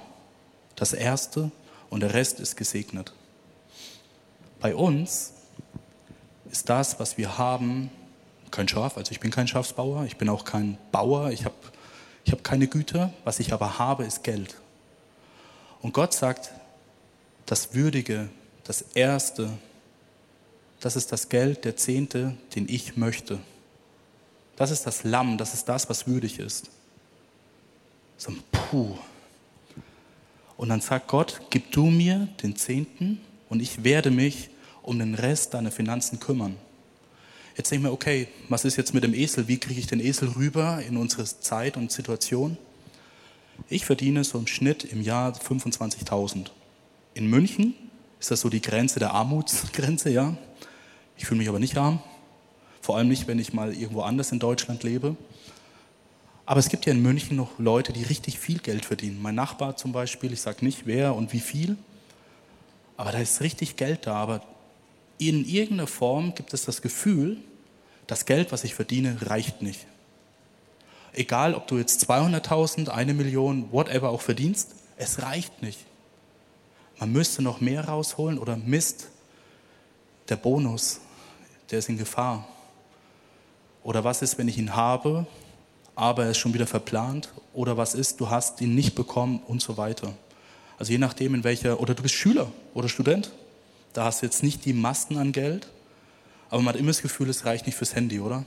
das 0.76 0.92
Erste, 0.92 1.50
und 1.88 2.00
der 2.00 2.14
Rest 2.14 2.38
ist 2.38 2.56
gesegnet. 2.56 3.12
Bei 4.61 4.75
uns 4.75 5.33
ist 6.50 6.69
das, 6.69 7.00
was 7.00 7.17
wir 7.17 7.38
haben, 7.38 7.90
kein 8.50 8.69
Schaf. 8.69 8.97
Also 8.97 9.12
ich 9.12 9.21
bin 9.21 9.31
kein 9.31 9.49
Schafsbauer, 9.49 10.05
ich 10.05 10.17
bin 10.17 10.29
auch 10.29 10.45
kein 10.45 10.76
Bauer, 10.93 11.31
ich 11.31 11.45
habe 11.45 11.55
ich 12.25 12.33
hab 12.33 12.45
keine 12.45 12.69
Güter. 12.69 13.12
Was 13.25 13.40
ich 13.40 13.52
aber 13.52 13.79
habe, 13.79 14.05
ist 14.05 14.23
Geld. 14.23 14.57
Und 15.81 15.95
Gott 15.95 16.12
sagt, 16.12 16.52
das 17.47 17.75
Würdige, 17.75 18.29
das 18.64 18.83
Erste, 18.83 19.50
das 20.81 20.97
ist 20.97 21.12
das 21.12 21.29
Geld, 21.29 21.64
der 21.64 21.76
Zehnte, 21.76 22.37
den 22.55 22.69
ich 22.69 22.97
möchte. 22.97 23.38
Das 24.57 24.71
ist 24.71 24.87
das 24.87 25.05
Lamm, 25.05 25.38
das 25.38 25.55
ist 25.55 25.69
das, 25.69 25.88
was 25.88 26.07
würdig 26.07 26.38
ist. 26.38 26.71
So 28.19 28.33
ein 28.33 28.43
Puh. 28.52 28.99
Und 30.59 30.69
dann 30.69 30.83
sagt 30.83 31.09
Gott, 31.09 31.40
gib 31.49 31.73
du 31.73 31.87
mir 31.87 32.29
den 32.43 32.55
Zehnten 32.55 33.21
und 33.50 33.61
ich 33.61 33.85
werde 33.85 34.11
mich 34.11 34.49
um 34.80 34.99
den 34.99 35.14
Rest 35.14 35.52
deiner 35.52 35.71
Finanzen 35.71 36.19
kümmern. 36.21 36.57
Jetzt 37.57 37.71
denke 37.71 37.83
ich 37.83 37.90
mir, 37.90 37.92
okay, 37.92 38.28
was 38.49 38.64
ist 38.64 38.76
jetzt 38.76 38.95
mit 38.95 39.04
dem 39.04 39.12
Esel? 39.12 39.49
Wie 39.49 39.59
kriege 39.59 39.78
ich 39.78 39.87
den 39.87 40.00
Esel 40.00 40.30
rüber 40.30 40.83
in 40.88 40.97
unsere 40.97 41.25
Zeit 41.25 41.76
und 41.76 41.92
Situation? 41.92 42.57
Ich 43.69 43.85
verdiene 43.85 44.25
so 44.25 44.38
im 44.38 44.47
Schnitt 44.47 44.85
im 44.85 45.02
Jahr 45.02 45.33
25.000. 45.33 46.47
In 47.12 47.26
München 47.28 47.75
ist 48.19 48.30
das 48.30 48.40
so 48.40 48.49
die 48.49 48.62
Grenze 48.62 48.99
der 48.99 49.12
Armutsgrenze, 49.12 50.11
ja. 50.11 50.37
Ich 51.19 51.26
fühle 51.26 51.38
mich 51.38 51.49
aber 51.49 51.59
nicht 51.59 51.76
arm. 51.76 52.02
Vor 52.80 52.97
allem 52.97 53.09
nicht, 53.09 53.26
wenn 53.26 53.38
ich 53.38 53.52
mal 53.52 53.75
irgendwo 53.75 54.02
anders 54.02 54.33
in 54.33 54.38
Deutschland 54.38 54.83
lebe. 54.83 55.16
Aber 56.47 56.61
es 56.61 56.69
gibt 56.69 56.87
ja 56.87 56.92
in 56.92 57.02
München 57.02 57.37
noch 57.37 57.59
Leute, 57.59 57.92
die 57.92 58.02
richtig 58.02 58.38
viel 58.38 58.59
Geld 58.59 58.85
verdienen. 58.85 59.21
Mein 59.21 59.35
Nachbar 59.35 59.76
zum 59.76 59.92
Beispiel, 59.92 60.33
ich 60.33 60.40
sage 60.40 60.64
nicht 60.64 60.87
wer 60.87 61.14
und 61.14 61.33
wie 61.33 61.40
viel, 61.40 61.76
aber 63.00 63.12
da 63.12 63.19
ist 63.19 63.40
richtig 63.40 63.76
Geld 63.76 64.07
da. 64.07 64.16
Aber 64.16 64.42
in 65.16 65.47
irgendeiner 65.47 65.87
Form 65.87 66.35
gibt 66.35 66.52
es 66.52 66.66
das 66.66 66.83
Gefühl, 66.83 67.38
das 68.07 68.26
Geld, 68.26 68.52
was 68.52 68.62
ich 68.62 68.75
verdiene, 68.75 69.16
reicht 69.23 69.62
nicht. 69.62 69.87
Egal, 71.14 71.54
ob 71.54 71.66
du 71.66 71.78
jetzt 71.78 72.11
200.000, 72.11 72.90
eine 72.90 73.14
Million, 73.14 73.73
whatever 73.73 74.11
auch 74.11 74.21
verdienst, 74.21 74.75
es 74.99 75.23
reicht 75.23 75.62
nicht. 75.62 75.78
Man 76.99 77.11
müsste 77.11 77.40
noch 77.40 77.62
mehr 77.62 77.87
rausholen 77.88 78.38
oder 78.38 78.59
Mist, 78.59 79.09
der 80.28 80.37
Bonus, 80.37 81.00
der 81.71 81.78
ist 81.78 81.88
in 81.88 81.97
Gefahr. 81.97 82.47
Oder 83.83 84.04
was 84.04 84.21
ist, 84.21 84.37
wenn 84.37 84.47
ich 84.47 84.59
ihn 84.59 84.76
habe, 84.76 85.26
aber 85.95 86.25
er 86.25 86.33
ist 86.33 86.38
schon 86.38 86.52
wieder 86.52 86.66
verplant? 86.66 87.33
Oder 87.54 87.78
was 87.78 87.95
ist, 87.95 88.21
du 88.21 88.28
hast 88.28 88.61
ihn 88.61 88.75
nicht 88.75 88.95
bekommen 88.95 89.40
und 89.47 89.62
so 89.62 89.78
weiter. 89.78 90.12
Also 90.80 90.92
je 90.92 90.99
nachdem, 90.99 91.34
in 91.34 91.44
welcher, 91.44 91.78
oder 91.78 91.94
du 91.94 92.02
bist 92.02 92.14
Schüler 92.14 92.50
oder 92.72 92.88
Student, 92.88 93.30
da 93.92 94.06
hast 94.06 94.22
du 94.22 94.26
jetzt 94.26 94.42
nicht 94.42 94.64
die 94.64 94.72
Masten 94.72 95.18
an 95.18 95.30
Geld, 95.30 95.68
aber 96.49 96.62
man 96.62 96.72
hat 96.72 96.80
immer 96.80 96.88
das 96.88 97.02
Gefühl, 97.02 97.28
es 97.28 97.44
reicht 97.44 97.66
nicht 97.66 97.76
fürs 97.76 97.94
Handy, 97.94 98.18
oder? 98.18 98.46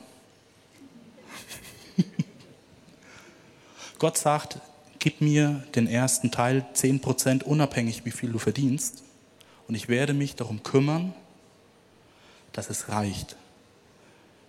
Gott 3.99 4.17
sagt, 4.17 4.57
gib 4.97 5.21
mir 5.21 5.63
den 5.75 5.85
ersten 5.85 6.31
Teil, 6.31 6.65
10% 6.73 7.43
unabhängig, 7.43 8.03
wie 8.03 8.11
viel 8.11 8.31
du 8.31 8.39
verdienst, 8.39 9.03
und 9.67 9.75
ich 9.75 9.87
werde 9.87 10.15
mich 10.15 10.35
darum 10.35 10.63
kümmern, 10.63 11.13
dass 12.51 12.71
es 12.71 12.89
reicht. 12.89 13.35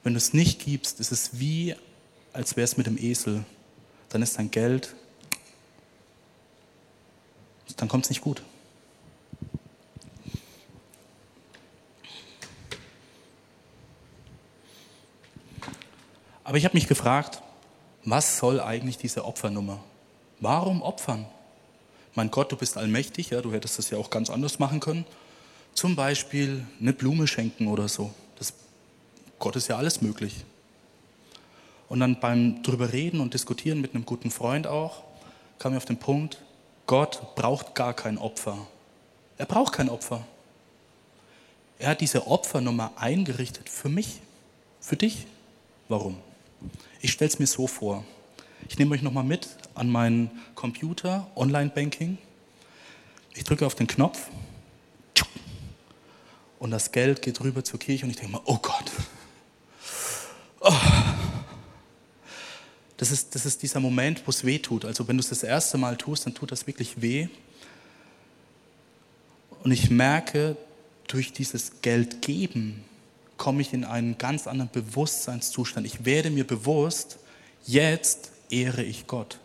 Wenn 0.05 0.15
du 0.15 0.17
es 0.17 0.33
nicht 0.33 0.65
gibst, 0.65 1.01
ist 1.01 1.13
es 1.13 1.39
wie, 1.39 1.75
als 2.33 2.57
wäre 2.57 2.65
es 2.65 2.79
mit 2.79 2.87
dem 2.87 2.97
Esel. 2.97 3.45
Dann 4.09 4.23
ist 4.23 4.39
dein 4.39 4.51
Geld, 4.51 4.95
dann 7.77 7.89
kommt 7.89 8.05
es 8.05 8.11
nicht 8.11 8.21
gut. 8.21 8.43
Aber 16.45 16.59
ich 16.59 16.65
habe 16.65 16.77
mich 16.77 16.87
gefragt, 16.87 17.41
was 18.05 18.39
soll 18.39 18.61
eigentlich 18.61 18.99
diese 18.99 19.25
Opfernummer? 19.25 19.83
Warum 20.41 20.83
opfern? 20.83 21.27
Mein 22.15 22.31
Gott, 22.31 22.53
du 22.53 22.57
bist 22.57 22.77
allmächtig, 22.77 23.31
ja, 23.31 23.41
du 23.41 23.53
hättest 23.53 23.79
das 23.79 23.91
ja 23.91 23.99
auch 23.99 24.11
ganz 24.11 24.31
anders 24.31 24.59
machen 24.59 24.79
können. 24.79 25.07
Zum 25.73 25.97
Beispiel 25.97 26.65
eine 26.81 26.93
Blume 26.93 27.27
schenken 27.27 27.67
oder 27.67 27.89
so. 27.89 28.13
Das, 28.39 28.53
Gott 29.39 29.57
ist 29.57 29.69
ja 29.69 29.79
alles 29.79 30.03
möglich. 30.03 30.45
Und 31.89 32.01
dann 32.01 32.21
beim 32.21 32.63
drüber 32.63 32.93
reden 32.93 33.21
und 33.21 33.35
diskutieren 33.35 33.81
mit 33.81 33.95
einem 33.95 34.05
guten 34.05 34.31
Freund 34.31 34.67
auch, 34.67 35.03
kam 35.59 35.73
ich 35.73 35.79
auf 35.79 35.85
den 35.87 35.97
Punkt, 35.97 36.39
Gott 36.87 37.35
braucht 37.35 37.75
gar 37.75 37.95
kein 37.95 38.19
Opfer. 38.19 38.67
Er 39.39 39.47
braucht 39.47 39.73
kein 39.73 39.89
Opfer. 39.89 40.25
Er 41.79 41.89
hat 41.91 42.01
diese 42.01 42.27
Opfernummer 42.27 42.93
eingerichtet 42.97 43.69
für 43.69 43.89
mich, 43.89 44.21
für 44.81 44.97
dich. 44.97 45.27
Warum? 45.89 46.19
Ich 47.01 47.13
stelle 47.13 47.29
es 47.29 47.39
mir 47.39 47.47
so 47.47 47.67
vor. 47.67 48.05
Ich 48.69 48.79
nehme 48.79 48.95
euch 48.95 49.03
nochmal 49.03 49.25
mit 49.25 49.49
an 49.75 49.91
meinen 49.91 50.31
Computer, 50.55 51.27
Online-Banking. 51.37 52.19
Ich 53.35 53.45
drücke 53.45 53.67
auf 53.67 53.75
den 53.75 53.87
Knopf 53.87 54.29
und 56.59 56.71
das 56.71 56.93
Geld 56.93 57.21
geht 57.21 57.41
rüber 57.41 57.65
zur 57.65 57.79
Kirche 57.79 58.07
und 58.07 58.11
ich 58.11 58.17
denke 58.17 58.33
mal, 58.33 58.43
oh 58.47 58.57
Gott. 58.57 58.91
Oh. 60.61 60.73
Das, 62.97 63.11
ist, 63.11 63.35
das 63.35 63.45
ist 63.45 63.63
dieser 63.63 63.81
Moment, 63.81 64.23
wo 64.27 64.31
es 64.31 64.45
weh 64.45 64.59
tut. 64.59 64.85
Also 64.85 65.09
wenn 65.09 65.17
du 65.17 65.21
es 65.21 65.29
das 65.29 65.43
erste 65.43 65.79
Mal 65.79 65.97
tust, 65.97 66.27
dann 66.27 66.35
tut 66.35 66.53
das 66.53 66.67
wirklich 66.67 67.01
weh. 67.01 67.29
Und 69.63 69.73
ich 69.73 69.91
merke, 69.91 70.57
durch 71.09 71.33
dieses 71.33 71.81
Geld 71.83 72.23
geben, 72.23 72.85
komme 73.37 73.63
ich 73.63 73.73
in 73.73 73.85
einen 73.85 74.17
ganz 74.19 74.47
anderen 74.47 74.71
Bewusstseinszustand. 74.71 75.87
Ich 75.87 76.05
werde 76.05 76.31
mir 76.31 76.47
bewusst, 76.47 77.19
jetzt 77.67 78.31
ehre 78.51 78.83
ich 78.83 79.07
Gott. 79.07 79.39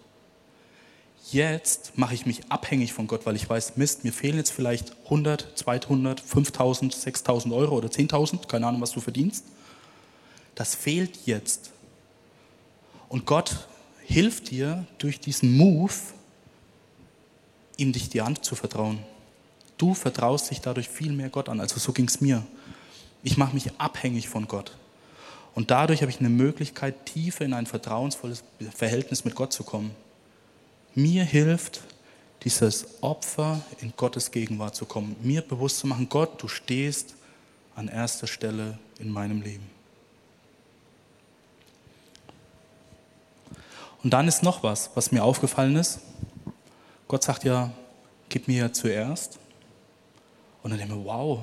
Jetzt 1.32 1.98
mache 1.98 2.16
ich 2.16 2.26
mich 2.26 2.42
abhängig 2.50 2.94
von 2.94 3.08
Gott, 3.08 3.26
weil 3.26 3.36
ich 3.36 3.48
weiß, 3.48 3.78
Mist, 3.78 4.04
mir 4.04 4.14
fehlen 4.14 4.38
jetzt 4.38 4.52
vielleicht 4.52 4.96
100, 5.06 5.58
200, 5.58 6.20
5000, 6.20 6.94
6000 6.94 7.54
Euro 7.54 7.78
oder 7.78 7.90
10.000, 7.90 8.48
keine 8.48 8.66
Ahnung, 8.68 8.82
was 8.82 8.92
du 8.92 9.00
verdienst. 9.00 9.46
Das 10.56 10.76
fehlt 10.76 11.26
jetzt. 11.26 11.72
Und 13.10 13.26
Gott 13.26 13.68
hilft 14.06 14.52
dir 14.52 14.86
durch 15.00 15.20
diesen 15.20 15.58
Move, 15.58 15.94
ihm 17.78 17.92
dich 17.92 18.10
die 18.10 18.22
Hand 18.22 18.46
zu 18.46 18.56
vertrauen. 18.56 19.00
Du 19.78 19.94
vertraust 19.94 20.52
dich 20.52 20.62
dadurch 20.62 20.88
viel 20.88 21.12
mehr 21.12 21.30
Gott 21.30 21.50
an. 21.50 21.60
Also 21.60 21.80
so 21.80 21.92
ging 21.92 22.08
es 22.08 22.22
mir. 22.22 22.46
Ich 23.24 23.38
mache 23.38 23.54
mich 23.54 23.72
abhängig 23.80 24.30
von 24.30 24.48
Gott. 24.48 24.78
Und 25.56 25.72
dadurch 25.72 26.02
habe 26.02 26.12
ich 26.12 26.20
eine 26.20 26.30
Möglichkeit, 26.30 27.06
tiefer 27.06 27.46
in 27.46 27.54
ein 27.54 27.66
vertrauensvolles 27.66 28.44
Verhältnis 28.74 29.26
mit 29.26 29.36
Gott 29.36 29.52
zu 29.52 29.64
kommen. 29.64 29.92
Mir 30.96 31.24
hilft 31.24 31.82
dieses 32.44 33.02
Opfer 33.02 33.62
in 33.82 33.94
Gottes 33.98 34.32
Gegenwart 34.32 34.76
zu 34.76 34.86
kommen, 34.86 35.16
mir 35.22 35.42
bewusst 35.42 35.80
zu 35.80 35.88
machen, 35.88 36.08
Gott, 36.10 36.42
du 36.42 36.48
stehst 36.48 37.16
an 37.76 37.88
erster 37.88 38.28
Stelle 38.28 38.80
in 39.00 39.12
meinem 39.12 39.42
Leben. 39.42 39.79
Und 44.04 44.12
dann 44.12 44.28
ist 44.28 44.44
noch 44.44 44.64
was, 44.64 44.92
was 44.96 45.12
mir 45.12 45.24
aufgefallen 45.24 45.76
ist. 45.76 46.00
Gott 47.08 47.24
sagt 47.24 47.44
ja, 47.44 47.72
gib 48.30 48.48
mir 48.48 48.72
zuerst. 48.72 49.40
Und 50.64 50.72
dann 50.72 50.80
denke 50.80 50.94
ich 50.94 51.00
mir, 51.00 51.06
wow, 51.06 51.42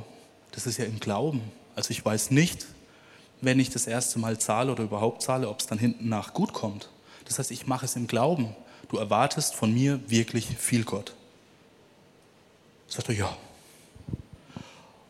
das 0.52 0.66
ist 0.66 0.78
ja 0.78 0.84
im 0.84 1.00
Glauben. 1.00 1.42
Also 1.74 1.90
ich 1.90 2.04
weiß 2.04 2.30
nicht, 2.30 2.66
wenn 3.40 3.60
ich 3.60 3.70
das 3.70 3.86
erste 3.86 4.18
Mal 4.18 4.38
zahle 4.38 4.72
oder 4.72 4.84
überhaupt 4.84 5.22
zahle, 5.22 5.48
ob 5.48 5.60
es 5.60 5.66
dann 5.66 5.78
hinten 5.78 6.08
nach 6.08 6.32
gut 6.32 6.52
kommt. 6.52 6.88
Das 7.26 7.38
heißt, 7.38 7.50
ich 7.50 7.66
mache 7.66 7.84
es 7.84 7.96
im 7.96 8.06
Glauben. 8.06 8.54
Du 8.88 8.96
erwartest 8.96 9.54
von 9.54 9.74
mir 9.74 10.00
wirklich 10.08 10.46
viel, 10.56 10.84
Gott. 10.84 11.14
Sagt 12.88 13.08
er, 13.08 13.14
ja. 13.16 13.36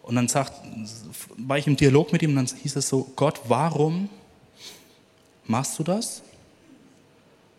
Und 0.03 0.15
dann 0.15 0.29
sagt, 0.29 0.53
war 1.37 1.59
ich 1.59 1.67
im 1.67 1.77
Dialog 1.77 2.13
mit 2.13 2.23
ihm, 2.23 2.31
und 2.31 2.37
dann 2.37 2.59
hieß 2.59 2.77
es 2.77 2.89
so, 2.89 3.11
Gott, 3.17 3.41
warum 3.49 4.09
machst 5.45 5.79
du 5.79 5.83
das? 5.83 6.23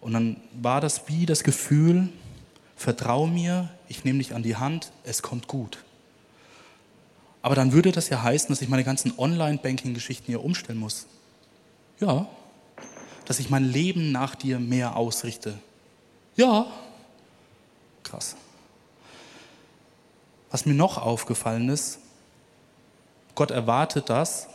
Und 0.07 0.13
dann 0.13 0.37
war 0.53 0.79
das 0.79 1.09
wie 1.09 1.25
das 1.25 1.43
Gefühl, 1.43 2.07
vertrau 2.77 3.27
mir, 3.27 3.67
ich 3.89 4.05
nehme 4.05 4.19
dich 4.19 4.33
an 4.33 4.41
die 4.41 4.55
Hand, 4.55 4.93
es 5.03 5.21
kommt 5.21 5.49
gut. 5.49 5.83
Aber 7.41 7.55
dann 7.55 7.73
würde 7.73 7.91
das 7.91 8.07
ja 8.07 8.23
heißen, 8.23 8.47
dass 8.47 8.61
ich 8.61 8.69
meine 8.69 8.85
ganzen 8.85 9.19
Online-Banking-Geschichten 9.19 10.27
hier 10.27 10.45
umstellen 10.45 10.79
muss. 10.79 11.07
Ja. 11.99 12.25
Dass 13.25 13.39
ich 13.39 13.49
mein 13.49 13.65
Leben 13.65 14.13
nach 14.13 14.35
dir 14.35 14.59
mehr 14.59 14.95
ausrichte. 14.95 15.59
Ja. 16.37 16.67
Krass. 18.03 18.37
Was 20.51 20.65
mir 20.65 20.73
noch 20.73 20.97
aufgefallen 20.97 21.67
ist, 21.67 21.99
Gott 23.35 23.51
erwartet 23.51 24.09
das. 24.09 24.47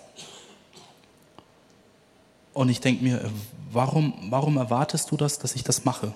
Und 2.52 2.68
ich 2.68 2.80
denke 2.80 3.02
mir, 3.02 3.30
warum, 3.70 4.14
warum 4.28 4.56
erwartest 4.56 5.10
du 5.10 5.16
das, 5.16 5.38
dass 5.38 5.54
ich 5.54 5.64
das 5.64 5.84
mache? 5.84 6.12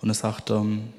Und 0.00 0.08
er 0.08 0.14
sagt, 0.14 0.50
ähm, 0.50 0.92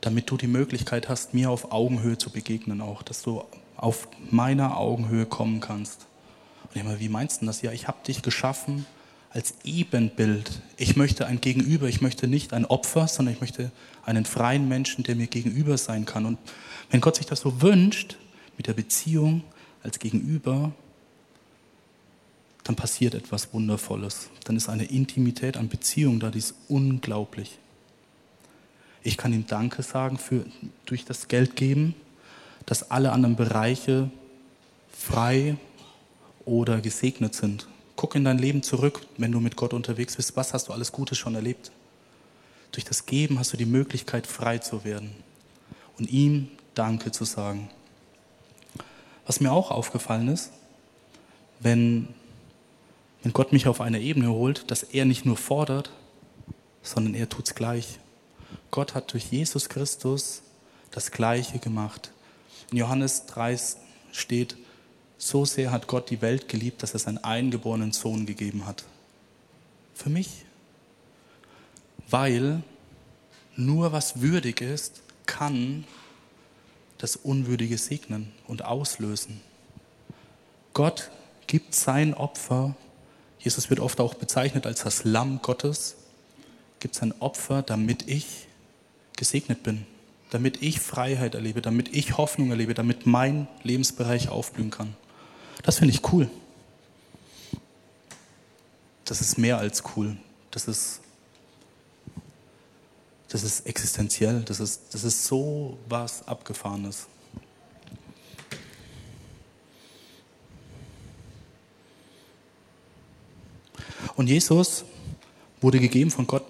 damit 0.00 0.30
du 0.30 0.36
die 0.36 0.46
Möglichkeit 0.46 1.08
hast, 1.08 1.34
mir 1.34 1.50
auf 1.50 1.72
Augenhöhe 1.72 2.16
zu 2.16 2.30
begegnen 2.30 2.80
auch, 2.80 3.02
dass 3.02 3.22
du 3.22 3.44
auf 3.76 4.08
meiner 4.30 4.76
Augenhöhe 4.76 5.26
kommen 5.26 5.60
kannst. 5.60 6.06
Und 6.64 6.76
ich 6.76 6.84
meine, 6.84 7.00
wie 7.00 7.08
meinst 7.08 7.42
du 7.42 7.46
das? 7.46 7.62
Ja, 7.62 7.72
ich 7.72 7.88
habe 7.88 7.98
dich 8.06 8.22
geschaffen 8.22 8.86
als 9.30 9.54
Ebenbild. 9.64 10.60
Ich 10.76 10.96
möchte 10.96 11.26
ein 11.26 11.40
Gegenüber, 11.40 11.86
ich 11.88 12.00
möchte 12.00 12.26
nicht 12.26 12.52
ein 12.52 12.64
Opfer, 12.64 13.06
sondern 13.08 13.34
ich 13.34 13.40
möchte 13.40 13.70
einen 14.04 14.24
freien 14.24 14.68
Menschen, 14.68 15.04
der 15.04 15.16
mir 15.16 15.26
gegenüber 15.26 15.78
sein 15.78 16.04
kann. 16.04 16.26
Und 16.26 16.38
wenn 16.90 17.00
Gott 17.00 17.16
sich 17.16 17.26
das 17.26 17.40
so 17.40 17.62
wünscht, 17.62 18.16
mit 18.56 18.66
der 18.66 18.74
Beziehung 18.74 19.42
als 19.82 19.98
Gegenüber, 19.98 20.72
dann 22.70 22.76
passiert 22.76 23.14
etwas 23.14 23.52
Wundervolles. 23.52 24.30
Dann 24.44 24.56
ist 24.56 24.68
eine 24.68 24.84
Intimität 24.84 25.56
an 25.56 25.68
Beziehung 25.68 26.20
da, 26.20 26.30
die 26.30 26.38
ist 26.38 26.54
unglaublich. 26.68 27.58
Ich 29.02 29.16
kann 29.16 29.32
ihm 29.32 29.44
Danke 29.48 29.82
sagen 29.82 30.18
für, 30.18 30.46
durch 30.86 31.04
das 31.04 31.26
Geld 31.26 31.56
geben, 31.56 31.96
dass 32.66 32.92
alle 32.92 33.10
anderen 33.10 33.34
Bereiche 33.34 34.08
frei 34.88 35.56
oder 36.44 36.80
gesegnet 36.80 37.34
sind. 37.34 37.66
Guck 37.96 38.14
in 38.14 38.22
dein 38.22 38.38
Leben 38.38 38.62
zurück, 38.62 39.04
wenn 39.16 39.32
du 39.32 39.40
mit 39.40 39.56
Gott 39.56 39.74
unterwegs 39.74 40.14
bist. 40.14 40.36
Was 40.36 40.54
hast 40.54 40.68
du 40.68 40.72
alles 40.72 40.92
Gutes 40.92 41.18
schon 41.18 41.34
erlebt? 41.34 41.72
Durch 42.70 42.84
das 42.84 43.04
Geben 43.04 43.40
hast 43.40 43.52
du 43.52 43.56
die 43.56 43.66
Möglichkeit, 43.66 44.28
frei 44.28 44.58
zu 44.58 44.84
werden 44.84 45.10
und 45.98 46.08
ihm 46.08 46.46
Danke 46.76 47.10
zu 47.10 47.24
sagen. 47.24 47.68
Was 49.26 49.40
mir 49.40 49.50
auch 49.50 49.72
aufgefallen 49.72 50.28
ist, 50.28 50.52
wenn, 51.58 52.08
wenn 53.22 53.32
Gott 53.32 53.52
mich 53.52 53.66
auf 53.66 53.80
eine 53.80 54.00
Ebene 54.00 54.30
holt, 54.30 54.70
dass 54.70 54.82
er 54.82 55.04
nicht 55.04 55.26
nur 55.26 55.36
fordert, 55.36 55.90
sondern 56.82 57.14
er 57.14 57.28
tut 57.28 57.48
es 57.48 57.54
gleich. 57.54 57.98
Gott 58.70 58.94
hat 58.94 59.12
durch 59.12 59.30
Jesus 59.30 59.68
Christus 59.68 60.42
das 60.90 61.10
Gleiche 61.10 61.58
gemacht. 61.58 62.12
In 62.70 62.78
Johannes 62.78 63.26
3 63.26 63.58
steht, 64.12 64.56
so 65.18 65.44
sehr 65.44 65.70
hat 65.70 65.86
Gott 65.86 66.08
die 66.08 66.22
Welt 66.22 66.48
geliebt, 66.48 66.82
dass 66.82 66.94
er 66.94 67.00
seinen 67.00 67.18
eingeborenen 67.18 67.92
Sohn 67.92 68.24
gegeben 68.24 68.66
hat. 68.66 68.84
Für 69.94 70.08
mich. 70.08 70.46
Weil 72.08 72.62
nur 73.54 73.92
was 73.92 74.22
würdig 74.22 74.62
ist, 74.62 75.02
kann 75.26 75.84
das 76.96 77.16
Unwürdige 77.16 77.76
segnen 77.76 78.32
und 78.46 78.64
auslösen. 78.64 79.40
Gott 80.72 81.10
gibt 81.46 81.74
sein 81.74 82.14
Opfer, 82.14 82.74
Jesus 83.40 83.70
wird 83.70 83.80
oft 83.80 84.00
auch 84.00 84.14
bezeichnet 84.14 84.66
als 84.66 84.82
das 84.82 85.04
Lamm 85.04 85.40
Gottes, 85.42 85.96
gibt 86.78 86.94
sein 86.94 87.14
Opfer, 87.20 87.62
damit 87.62 88.06
ich 88.06 88.46
gesegnet 89.16 89.62
bin, 89.62 89.86
damit 90.30 90.62
ich 90.62 90.80
Freiheit 90.80 91.34
erlebe, 91.34 91.62
damit 91.62 91.94
ich 91.94 92.16
Hoffnung 92.18 92.50
erlebe, 92.50 92.74
damit 92.74 93.06
mein 93.06 93.48
Lebensbereich 93.62 94.28
aufblühen 94.28 94.70
kann. 94.70 94.94
Das 95.62 95.78
finde 95.78 95.94
ich 95.94 96.12
cool. 96.12 96.30
Das 99.04 99.20
ist 99.20 99.38
mehr 99.38 99.58
als 99.58 99.82
cool. 99.96 100.16
Das 100.50 100.68
ist, 100.68 101.00
das 103.28 103.42
ist 103.42 103.66
existenziell. 103.66 104.42
Das 104.42 104.60
ist, 104.60 104.94
das 104.94 105.04
ist 105.04 105.24
so 105.24 105.78
was 105.88 106.26
Abgefahrenes. 106.28 107.06
Und 114.20 114.26
Jesus 114.26 114.84
wurde 115.62 115.80
gegeben 115.80 116.10
von 116.10 116.26
Gott 116.26 116.44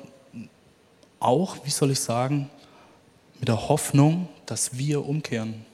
auch, 1.21 1.65
wie 1.65 1.71
soll 1.71 1.93
ich 1.93 2.00
sagen, 2.00 2.50
mit 3.39 3.47
der 3.47 3.69
Hoffnung, 3.69 4.29
dass 4.45 4.77
wir 4.77 5.07
umkehren. 5.07 5.65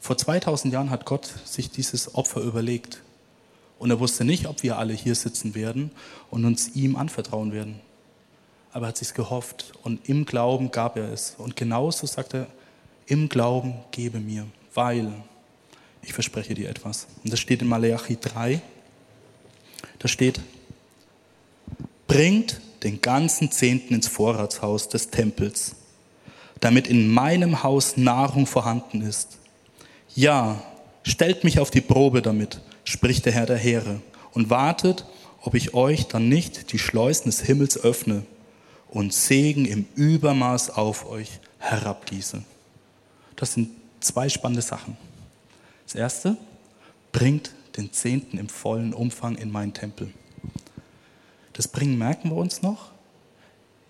Vor 0.00 0.16
2000 0.16 0.72
Jahren 0.72 0.88
hat 0.88 1.04
Gott 1.04 1.30
sich 1.44 1.68
dieses 1.68 2.14
Opfer 2.14 2.40
überlegt. 2.40 3.02
Und 3.78 3.90
er 3.90 4.00
wusste 4.00 4.24
nicht, 4.24 4.46
ob 4.46 4.62
wir 4.62 4.78
alle 4.78 4.94
hier 4.94 5.14
sitzen 5.14 5.54
werden 5.54 5.90
und 6.30 6.46
uns 6.46 6.74
ihm 6.74 6.96
anvertrauen 6.96 7.52
werden. 7.52 7.80
Aber 8.72 8.86
er 8.86 8.88
hat 8.88 8.96
sich 8.96 9.12
gehofft 9.12 9.74
und 9.82 10.08
im 10.08 10.24
Glauben 10.24 10.70
gab 10.70 10.96
er 10.96 11.12
es. 11.12 11.34
Und 11.36 11.54
genauso 11.54 12.06
sagt 12.06 12.32
er, 12.32 12.46
im 13.04 13.28
Glauben 13.28 13.74
gebe 13.90 14.20
mir, 14.20 14.46
weil 14.72 15.12
ich 16.00 16.14
verspreche 16.14 16.54
dir 16.54 16.70
etwas. 16.70 17.08
Und 17.22 17.30
das 17.30 17.40
steht 17.40 17.60
in 17.60 17.68
Malachi 17.68 18.16
3. 18.18 18.62
Da 19.98 20.08
steht, 20.08 20.40
bringt 22.06 22.60
den 22.82 23.00
ganzen 23.00 23.50
Zehnten 23.50 23.94
ins 23.94 24.08
Vorratshaus 24.08 24.88
des 24.88 25.10
Tempels 25.10 25.76
damit 26.60 26.86
in 26.86 27.08
meinem 27.08 27.62
Haus 27.62 27.96
Nahrung 27.96 28.46
vorhanden 28.46 29.02
ist. 29.02 29.38
Ja, 30.14 30.62
stellt 31.02 31.44
mich 31.44 31.60
auf 31.60 31.70
die 31.70 31.80
Probe 31.80 32.22
damit, 32.22 32.60
spricht 32.84 33.26
der 33.26 33.32
Herr 33.32 33.46
der 33.46 33.58
Heere, 33.58 34.00
und 34.32 34.50
wartet, 34.50 35.06
ob 35.40 35.54
ich 35.54 35.74
euch 35.74 36.08
dann 36.08 36.28
nicht 36.28 36.72
die 36.72 36.78
Schleusen 36.78 37.26
des 37.26 37.40
Himmels 37.42 37.78
öffne 37.78 38.24
und 38.88 39.12
Segen 39.12 39.64
im 39.64 39.86
Übermaß 39.94 40.70
auf 40.70 41.08
euch 41.08 41.40
herabgieße. 41.58 42.42
Das 43.36 43.54
sind 43.54 43.70
zwei 44.00 44.28
spannende 44.28 44.62
Sachen. 44.62 44.96
Das 45.84 45.94
erste, 45.94 46.36
bringt 47.12 47.52
den 47.76 47.92
Zehnten 47.92 48.38
im 48.38 48.48
vollen 48.48 48.92
Umfang 48.92 49.36
in 49.36 49.50
meinen 49.50 49.72
Tempel. 49.72 50.10
Das 51.56 51.68
Bringen 51.68 51.98
merken 51.98 52.30
wir 52.30 52.36
uns 52.36 52.62
noch 52.62 52.90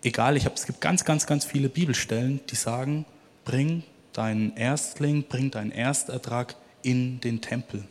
egal, 0.07 0.37
ich 0.37 0.47
hab, 0.47 0.55
es 0.57 0.67
gibt 0.67 0.81
ganz, 0.81 1.05
ganz, 1.05 1.27
ganz 1.27 1.45
viele 1.45 1.69
Bibelstellen, 1.69 2.41
die 2.49 2.55
sagen, 2.55 3.05
bring 3.45 3.83
deinen 4.13 4.57
Erstling, 4.57 5.25
bring 5.29 5.51
deinen 5.51 5.73
Erstertrag 5.73 6.55
in 6.83 7.21
den 7.21 7.41
Tempel. 7.41 7.85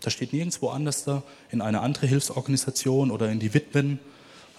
Da 0.00 0.10
steht 0.10 0.32
nirgendwo 0.32 0.68
anders 0.68 1.04
da 1.04 1.22
in 1.50 1.60
eine 1.60 1.80
andere 1.80 2.06
Hilfsorganisation 2.06 3.10
oder 3.10 3.30
in 3.30 3.40
die 3.40 3.52
Witwen, 3.52 3.98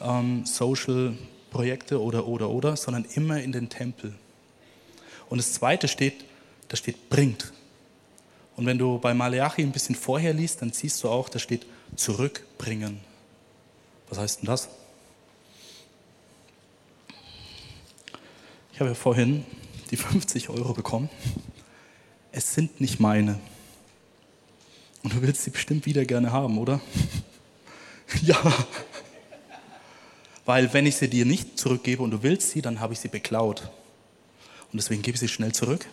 ähm, 0.02 0.45
Social 0.45 1.13
Projekte 1.52 2.02
oder, 2.02 2.28
oder, 2.28 2.50
oder, 2.50 2.76
sondern 2.76 3.06
immer 3.15 3.41
in 3.41 3.52
den 3.52 3.69
Tempel. 3.69 4.13
Und 5.30 5.38
das 5.38 5.54
zweite 5.54 5.88
steht, 5.88 6.26
da 6.67 6.76
steht 6.76 7.10
bringt. 7.10 7.54
Und 8.58 8.65
wenn 8.65 8.78
du 8.78 9.00
bei 9.00 9.13
Maleachi 9.13 9.62
ein 9.62 9.71
bisschen 9.71 9.95
vorher 9.95 10.34
liest, 10.34 10.62
dann 10.62 10.71
siehst 10.71 11.04
du 11.04 11.10
auch, 11.10 11.30
da 11.30 11.39
steht 11.39 11.65
zurückbringen. 11.95 13.00
Was 14.09 14.17
heißt 14.17 14.41
denn 14.41 14.47
das? 14.47 14.69
Ich 18.73 18.79
habe 18.79 18.89
ja 18.89 18.95
vorhin 18.95 19.45
die 19.91 19.97
50 19.97 20.49
Euro 20.49 20.73
bekommen. 20.73 21.09
Es 22.31 22.53
sind 22.53 22.81
nicht 22.81 22.99
meine. 22.99 23.39
Und 25.03 25.13
du 25.13 25.21
willst 25.21 25.43
sie 25.43 25.51
bestimmt 25.51 25.85
wieder 25.85 26.03
gerne 26.03 26.31
haben, 26.31 26.57
oder? 26.57 26.81
ja. 28.21 28.37
Weil 30.45 30.73
wenn 30.73 30.85
ich 30.85 30.97
sie 30.97 31.09
dir 31.09 31.25
nicht 31.25 31.57
zurückgebe 31.57 32.03
und 32.03 32.11
du 32.11 32.23
willst 32.23 32.51
sie, 32.51 32.61
dann 32.61 32.79
habe 32.79 32.93
ich 32.93 32.99
sie 32.99 33.07
beklaut. 33.07 33.69
Und 34.71 34.77
deswegen 34.77 35.01
gebe 35.01 35.15
ich 35.15 35.19
sie 35.21 35.27
schnell 35.27 35.53
zurück. 35.53 35.85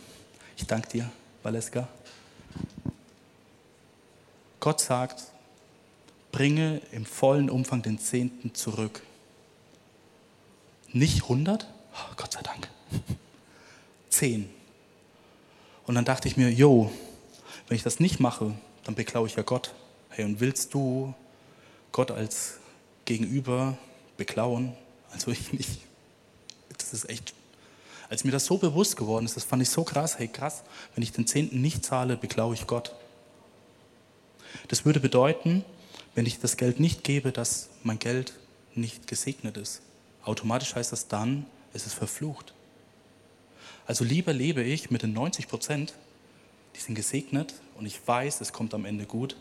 Ich 0.57 0.67
danke 0.67 0.89
dir, 0.89 1.11
Valeska. 1.43 1.89
Gott 4.61 4.81
sagt, 4.81 5.32
bringe 6.33 6.81
im 6.91 7.07
vollen 7.07 7.49
Umfang 7.49 7.83
den 7.83 7.99
Zehnten 7.99 8.55
zurück. 8.55 9.03
Nicht 10.93 11.23
100, 11.23 11.67
Oh, 11.95 12.15
Gott 12.17 12.33
sei 12.33 12.43
Dank. 12.43 12.69
Zehn. 14.09 14.49
Und 15.87 15.95
dann 15.95 16.05
dachte 16.05 16.29
ich 16.29 16.37
mir, 16.37 16.51
jo, 16.51 16.91
wenn 17.69 17.77
ich 17.77 17.83
das 17.83 18.01
nicht 18.01 18.21
mache, 18.21 18.55
dann 18.85 18.95
beklaue 18.95 19.27
ich 19.27 19.37
ja 19.37 19.43
Gott. 19.43 19.75
Hey, 20.11 20.25
und 20.25 20.41
willst 20.41 20.75
du 20.75 21.15
Gott 21.91 22.11
als 22.11 22.59
Gegenüber 23.05 23.77
beklauen? 24.17 24.75
Also 25.13 25.31
ich 25.31 25.53
nicht. 25.53 25.81
Das 26.79 26.93
ist 26.93 27.09
echt, 27.09 27.35
als 28.09 28.25
mir 28.25 28.31
das 28.31 28.47
so 28.47 28.59
bewusst 28.59 28.97
geworden 28.97 29.25
ist, 29.25 29.37
das 29.37 29.45
fand 29.45 29.63
ich 29.63 29.71
so 29.71 29.85
krass. 29.85 30.19
Hey, 30.19 30.29
krass, 30.29 30.63
wenn 30.95 31.03
ich 31.03 31.13
den 31.13 31.27
Zehnten 31.27 31.61
nicht 31.61 31.85
zahle, 31.85 32.17
beklaue 32.17 32.55
ich 32.55 32.67
Gott. 32.67 32.95
Das 34.69 34.85
würde 34.85 35.01
bedeuten, 35.01 35.65
wenn 36.15 36.27
ich 36.27 36.39
das 36.39 36.57
Geld 36.57 36.81
nicht 36.81 37.05
gebe, 37.05 37.33
dass 37.33 37.71
mein 37.83 37.99
Geld 37.99 38.35
nicht 38.75 39.07
gesegnet 39.07 39.57
ist. 39.57 39.83
Automatisch 40.25 40.75
heißt 40.75 40.93
das 40.93 41.09
dann, 41.09 41.47
es 41.73 41.87
ist 41.87 41.95
verflucht. 41.95 42.55
Also 43.87 44.05
lieber 44.05 44.33
lebe 44.33 44.63
ich 44.63 44.91
mit 44.91 45.03
den 45.03 45.13
90 45.13 45.49
Prozent, 45.49 45.95
die 46.77 46.81
sind 46.81 46.95
gesegnet 46.95 47.55
und 47.77 47.87
ich 47.87 48.07
weiß, 48.07 48.41
es 48.41 48.53
kommt 48.53 48.75
am 48.75 48.85
Ende 48.85 49.07
gut, 49.07 49.37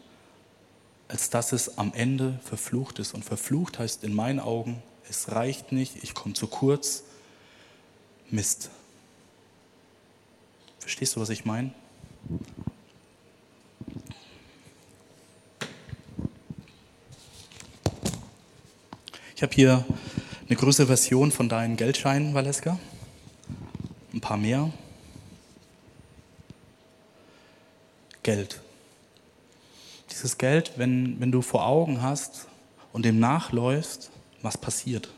als 1.07 1.29
dass 1.29 1.51
es 1.51 1.77
am 1.77 1.93
Ende 1.93 2.39
verflucht 2.43 2.99
ist. 2.99 3.13
Und 3.13 3.23
verflucht 3.23 3.79
heißt 3.79 4.03
in 4.03 4.13
meinen 4.13 4.39
Augen, 4.39 4.81
es 5.09 5.31
reicht 5.31 5.71
nicht, 5.71 6.03
ich 6.03 6.13
komme 6.13 6.33
zu 6.33 6.47
kurz, 6.47 7.03
Mist. 8.29 8.69
Verstehst 10.79 11.15
du, 11.15 11.19
was 11.19 11.29
ich 11.29 11.43
meine? 11.43 11.73
Ich 19.41 19.43
habe 19.43 19.55
hier 19.55 19.83
eine 20.47 20.55
größere 20.55 20.85
Version 20.85 21.31
von 21.31 21.49
deinen 21.49 21.75
Geldscheinen, 21.75 22.35
Valeska. 22.35 22.77
Ein 24.13 24.21
paar 24.21 24.37
mehr. 24.37 24.71
Geld. 28.21 28.61
Dieses 30.11 30.37
Geld, 30.37 30.73
wenn, 30.75 31.19
wenn 31.19 31.31
du 31.31 31.41
vor 31.41 31.65
Augen 31.65 32.03
hast 32.03 32.45
und 32.93 33.03
dem 33.03 33.19
nachläufst, 33.19 34.11
was 34.43 34.59
passiert? 34.59 35.09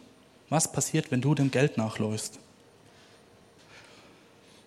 Was 0.47 0.71
passiert, 0.71 1.11
wenn 1.11 1.19
du 1.19 1.35
dem 1.35 1.51
Geld 1.51 1.75
nachläufst? 1.75 2.39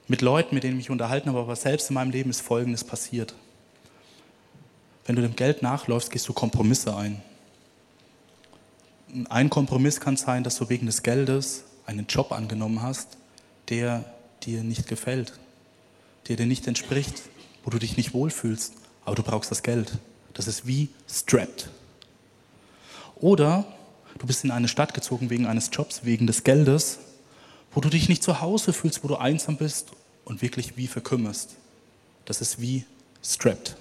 Mit 0.07 0.21
Leuten, 0.21 0.55
mit 0.55 0.64
denen 0.64 0.75
ich 0.75 0.85
mich 0.85 0.90
unterhalten 0.90 1.31
habe, 1.31 1.40
aber 1.40 1.57
selbst 1.57 1.88
in 1.88 1.95
meinem 1.95 2.11
Leben 2.11 2.29
ist 2.29 2.42
Folgendes 2.42 2.85
passiert. 2.85 3.35
Wenn 5.07 5.16
du 5.16 5.23
dem 5.23 5.35
Geld 5.35 5.62
nachläufst, 5.62 6.11
gehst 6.11 6.29
du 6.29 6.35
Kompromisse 6.35 6.95
ein. 6.95 7.23
Ein 9.29 9.51
Kompromiss 9.51 10.01
kann 10.01 10.16
sein, 10.16 10.42
dass 10.42 10.57
du 10.57 10.69
wegen 10.69 10.87
des 10.87 11.03
Geldes 11.03 11.64
einen 11.87 12.07
Job 12.07 12.33
angenommen 12.33 12.83
hast, 12.83 13.16
der 13.69 14.05
dir 14.42 14.62
nicht 14.62 14.88
gefällt, 14.88 15.38
der 16.29 16.37
dir 16.37 16.47
nicht 16.47 16.66
entspricht, 16.66 17.23
wo 17.64 17.71
du 17.71 17.79
dich 17.79 17.97
nicht 17.97 18.14
wohlfühlst, 18.14 18.75
aber 19.05 19.14
du 19.14 19.23
brauchst 19.23 19.51
das 19.51 19.62
Geld. 19.62 19.99
Das 20.35 20.49
ist 20.49 20.66
wie 20.66 20.88
strapped. 21.09 21.71
Oder 23.14 23.64
du 24.19 24.27
bist 24.27 24.45
in 24.45 24.51
eine 24.51 24.69
Stadt 24.69 24.92
gezogen 24.92 25.31
wegen 25.31 25.47
eines 25.47 25.71
Jobs, 25.73 26.05
wegen 26.05 26.27
des 26.27 26.45
Geldes, 26.45 26.99
wo 27.73 27.81
du 27.81 27.88
dich 27.88 28.09
nicht 28.09 28.23
zu 28.23 28.40
Hause 28.40 28.73
fühlst, 28.73 29.05
wo 29.05 29.09
du 29.09 29.16
einsam 29.16 29.57
bist 29.57 29.92
und 30.25 30.42
wirklich 30.42 30.77
wie 30.77 30.88
verkümmerst. 30.88 31.57
Das 32.25 32.40
ist 32.40 32.61
wie 32.61 32.85
strapped. 33.23 33.77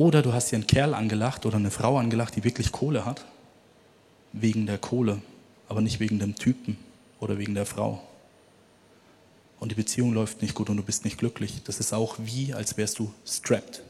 Oder 0.00 0.22
du 0.22 0.32
hast 0.32 0.50
dir 0.50 0.56
einen 0.56 0.66
Kerl 0.66 0.94
angelacht 0.94 1.44
oder 1.44 1.56
eine 1.56 1.70
Frau 1.70 1.98
angelacht, 1.98 2.34
die 2.34 2.42
wirklich 2.42 2.72
Kohle 2.72 3.04
hat, 3.04 3.26
wegen 4.32 4.64
der 4.64 4.78
Kohle, 4.78 5.20
aber 5.68 5.82
nicht 5.82 6.00
wegen 6.00 6.18
dem 6.18 6.36
Typen 6.36 6.78
oder 7.20 7.36
wegen 7.36 7.54
der 7.54 7.66
Frau. 7.66 8.02
Und 9.58 9.72
die 9.72 9.74
Beziehung 9.74 10.14
läuft 10.14 10.40
nicht 10.40 10.54
gut 10.54 10.70
und 10.70 10.78
du 10.78 10.82
bist 10.82 11.04
nicht 11.04 11.18
glücklich. 11.18 11.62
Das 11.64 11.80
ist 11.80 11.92
auch 11.92 12.16
wie, 12.16 12.54
als 12.54 12.78
wärst 12.78 12.98
du 12.98 13.12
strapped. 13.26 13.82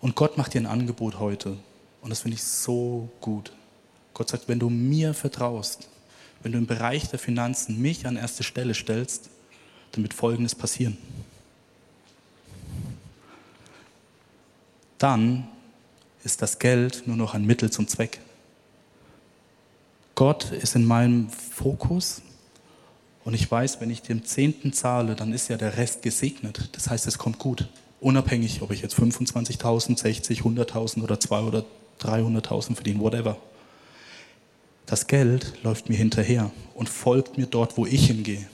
Und 0.00 0.14
Gott 0.14 0.38
macht 0.38 0.54
dir 0.54 0.60
ein 0.60 0.66
Angebot 0.66 1.18
heute. 1.18 1.56
Und 2.02 2.10
das 2.10 2.20
finde 2.20 2.36
ich 2.36 2.44
so 2.44 3.08
gut. 3.20 3.50
Gott 4.12 4.28
sagt, 4.28 4.46
wenn 4.46 4.60
du 4.60 4.70
mir 4.70 5.12
vertraust, 5.12 5.88
wenn 6.44 6.52
du 6.52 6.58
im 6.58 6.68
Bereich 6.68 7.08
der 7.08 7.18
Finanzen 7.18 7.82
mich 7.82 8.06
an 8.06 8.14
erste 8.14 8.44
Stelle 8.44 8.74
stellst, 8.74 9.28
dann 9.90 10.04
wird 10.04 10.14
Folgendes 10.14 10.54
passieren. 10.54 10.96
Dann 15.04 15.46
ist 16.22 16.40
das 16.40 16.58
Geld 16.58 17.02
nur 17.06 17.18
noch 17.18 17.34
ein 17.34 17.44
Mittel 17.44 17.70
zum 17.70 17.86
Zweck. 17.86 18.20
Gott 20.14 20.50
ist 20.50 20.76
in 20.76 20.86
meinem 20.86 21.28
Fokus 21.28 22.22
und 23.22 23.34
ich 23.34 23.50
weiß, 23.50 23.82
wenn 23.82 23.90
ich 23.90 24.00
dem 24.00 24.24
Zehnten 24.24 24.72
zahle, 24.72 25.14
dann 25.14 25.34
ist 25.34 25.48
ja 25.48 25.58
der 25.58 25.76
Rest 25.76 26.00
gesegnet. 26.00 26.70
Das 26.72 26.88
heißt, 26.88 27.06
es 27.06 27.18
kommt 27.18 27.38
gut. 27.38 27.68
Unabhängig, 28.00 28.62
ob 28.62 28.70
ich 28.70 28.80
jetzt 28.80 28.98
25.000, 28.98 29.98
60, 29.98 30.40
100.000 30.40 31.02
oder 31.02 31.16
200.000 31.16 31.46
oder 31.48 31.64
300.000 32.00 32.74
verdiene, 32.74 33.00
whatever. 33.00 33.36
Das 34.86 35.06
Geld 35.06 35.62
läuft 35.62 35.90
mir 35.90 35.96
hinterher 35.96 36.50
und 36.72 36.88
folgt 36.88 37.36
mir 37.36 37.44
dort, 37.44 37.76
wo 37.76 37.84
ich 37.84 38.06
hingehe. 38.06 38.48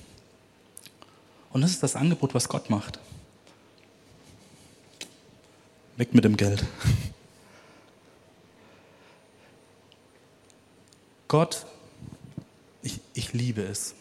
Und 1.52 1.60
das 1.60 1.70
ist 1.70 1.84
das 1.84 1.94
Angebot, 1.94 2.34
was 2.34 2.48
Gott 2.48 2.70
macht. 2.70 2.98
Weg 6.00 6.14
mit 6.14 6.24
dem 6.24 6.38
Geld. 6.38 6.64
Gott, 11.28 11.66
ich, 12.80 13.00
ich 13.12 13.34
liebe 13.34 13.60
es. 13.60 13.94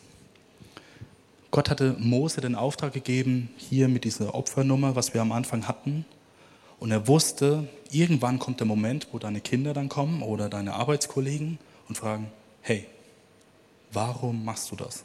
Gott 1.52 1.70
hatte 1.70 1.98
Mose 2.00 2.40
den 2.40 2.56
Auftrag 2.56 2.94
gegeben, 2.94 3.50
hier 3.58 3.90
mit 3.90 4.06
dieser 4.06 4.34
Opfernummer, 4.34 4.96
was 4.96 5.14
wir 5.14 5.20
am 5.20 5.34
Anfang 5.34 5.68
hatten. 5.68 6.06
Und 6.80 6.92
er 6.92 7.06
wusste, 7.10 7.68
irgendwann 7.92 8.40
kommt 8.40 8.62
der 8.62 8.68
Moment, 8.68 9.10
wo 9.12 9.20
deine 9.20 9.42
Kinder 9.42 9.74
dann 9.74 9.90
kommen 9.90 10.22
oder 10.22 10.48
deine 10.48 10.76
Arbeitskollegen 10.76 11.60
und 11.90 11.98
fragen, 11.98 12.32
hey, 12.62 12.88
warum 13.92 14.46
machst 14.46 14.72
du 14.72 14.78
das? 14.78 15.04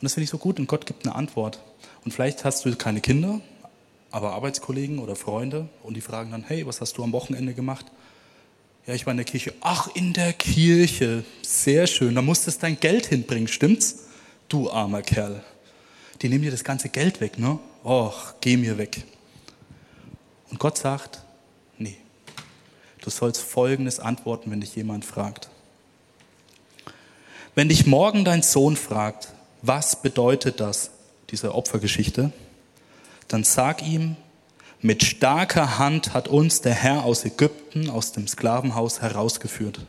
Und 0.00 0.04
das 0.04 0.14
finde 0.14 0.24
ich 0.24 0.30
so 0.30 0.38
gut 0.38 0.58
und 0.58 0.66
Gott 0.66 0.86
gibt 0.86 1.04
eine 1.04 1.14
Antwort. 1.14 1.60
Und 2.06 2.12
vielleicht 2.12 2.42
hast 2.46 2.64
du 2.64 2.74
keine 2.74 3.02
Kinder, 3.02 3.42
aber 4.12 4.34
Arbeitskollegen 4.34 4.98
oder 4.98 5.16
Freunde 5.16 5.68
und 5.82 5.94
die 5.94 6.00
fragen 6.02 6.30
dann, 6.30 6.44
hey, 6.44 6.66
was 6.66 6.80
hast 6.80 6.96
du 6.98 7.02
am 7.02 7.12
Wochenende 7.12 7.54
gemacht? 7.54 7.86
Ja, 8.86 8.94
ich 8.94 9.06
war 9.06 9.12
in 9.12 9.16
der 9.16 9.24
Kirche. 9.26 9.54
Ach, 9.60 9.88
in 9.94 10.12
der 10.12 10.32
Kirche. 10.32 11.24
Sehr 11.42 11.86
schön. 11.86 12.14
Da 12.14 12.22
musstest 12.22 12.62
dein 12.62 12.78
Geld 12.78 13.06
hinbringen, 13.06 13.48
stimmt's? 13.48 14.04
Du 14.48 14.70
armer 14.70 15.02
Kerl. 15.02 15.42
Die 16.20 16.28
nehmen 16.28 16.42
dir 16.42 16.50
das 16.50 16.64
ganze 16.64 16.88
Geld 16.88 17.20
weg, 17.20 17.38
ne? 17.38 17.58
Och, 17.84 18.34
geh 18.40 18.56
mir 18.56 18.78
weg. 18.78 19.02
Und 20.50 20.58
Gott 20.58 20.76
sagt, 20.76 21.22
nee, 21.78 21.96
du 23.00 23.08
sollst 23.08 23.40
Folgendes 23.40 23.98
antworten, 23.98 24.50
wenn 24.50 24.60
dich 24.60 24.76
jemand 24.76 25.04
fragt. 25.04 25.48
Wenn 27.54 27.68
dich 27.68 27.86
morgen 27.86 28.24
dein 28.24 28.42
Sohn 28.42 28.76
fragt, 28.76 29.32
was 29.62 30.02
bedeutet 30.02 30.60
das, 30.60 30.90
diese 31.30 31.54
Opfergeschichte, 31.54 32.32
dann 33.32 33.44
sag 33.44 33.82
ihm, 33.86 34.16
mit 34.80 35.04
starker 35.04 35.78
Hand 35.78 36.12
hat 36.12 36.28
uns 36.28 36.60
der 36.60 36.74
Herr 36.74 37.04
aus 37.04 37.24
Ägypten, 37.24 37.88
aus 37.88 38.12
dem 38.12 38.26
Sklavenhaus 38.26 39.00
herausgeführt. 39.00 39.80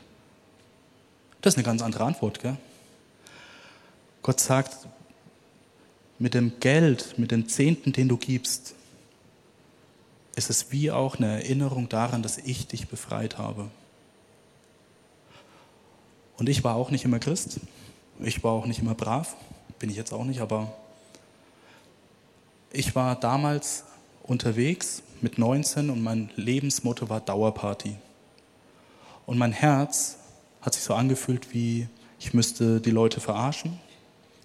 Das 1.42 1.54
ist 1.54 1.58
eine 1.58 1.66
ganz 1.66 1.82
andere 1.82 2.06
Antwort, 2.06 2.40
gell? 2.40 2.58
Gott 4.22 4.40
sagt, 4.40 4.88
mit 6.20 6.34
dem 6.34 6.60
Geld, 6.60 7.18
mit 7.18 7.32
dem 7.32 7.50
Zehnten, 7.50 7.92
den 7.92 8.08
du 8.08 8.18
gibst, 8.18 8.76
ist 10.36 10.50
es 10.50 10.72
wie 10.72 10.92
auch 10.92 11.18
eine 11.18 11.44
Erinnerung 11.44 11.90
daran, 11.90 12.24
dass 12.24 12.38
ich 12.38 12.68
dich 12.68 12.88
befreit 12.88 13.38
habe. 13.38 13.70
Und 16.38 16.50
ich 16.50 16.64
war 16.64 16.76
auch 16.76 16.92
nicht 16.92 17.04
immer 17.04 17.20
Christ. 17.20 17.60
Ich 18.20 18.44
war 18.44 18.54
auch 18.54 18.66
nicht 18.66 18.80
immer 18.80 18.96
brav. 18.96 19.36
Bin 19.80 19.90
ich 19.90 19.98
jetzt 19.98 20.14
auch 20.14 20.24
nicht, 20.24 20.40
aber 20.40 20.74
ich 22.74 22.96
war 22.96 23.16
damals 23.16 23.84
unterwegs 24.24 25.04
mit 25.22 25.38
19 25.38 25.90
und 25.90 26.02
mein 26.02 26.32
Lebensmotto 26.36 27.08
war 27.08 27.22
Dauerparty. 27.22 27.96
Und 29.26 29.38
mein 29.38 29.54
Herz 29.54 30.18
hat 30.62 30.74
sich 30.74 30.84
so 30.84 30.96
angefühlt, 30.96 31.54
wie 31.54 31.88
ich 32.20 32.34
müsste 32.34 32.82
die 32.82 32.92
Leute 32.92 33.20
verarschen, 33.20 33.80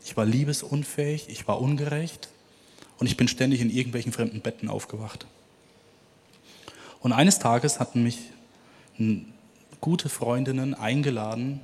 ich 0.05 0.17
war 0.17 0.25
liebesunfähig, 0.25 1.29
ich 1.29 1.49
war 1.49 1.61
ungerecht 1.61 2.29
und 2.99 3.07
ich 3.07 3.17
bin 3.17 3.29
ständig 3.29 3.61
in 3.61 3.71
irgendwelchen 3.71 4.13
fremden 4.13 4.41
Betten 4.41 4.69
aufgewacht. 4.69 5.27
Und 7.01 7.13
eines 7.13 7.39
Tages 7.39 7.81
hatten 7.81 8.03
mich 8.03 8.19
gute 9.81 10.09
Freundinnen 10.09 10.75
eingeladen, 10.75 11.61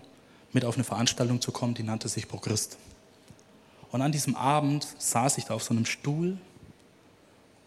mit 0.53 0.64
auf 0.64 0.77
eine 0.77 0.85
Veranstaltung 0.85 1.40
zu 1.40 1.53
kommen, 1.53 1.74
die 1.74 1.83
nannte 1.83 2.09
sich 2.09 2.29
Progrist. 2.29 2.79
Und 3.90 4.03
an 4.03 4.12
diesem 4.12 4.37
Abend 4.37 4.87
saß 4.98 5.38
ich 5.38 5.44
da 5.44 5.55
auf 5.55 5.62
so 5.62 5.74
einem 5.74 5.87
Stuhl 5.87 6.38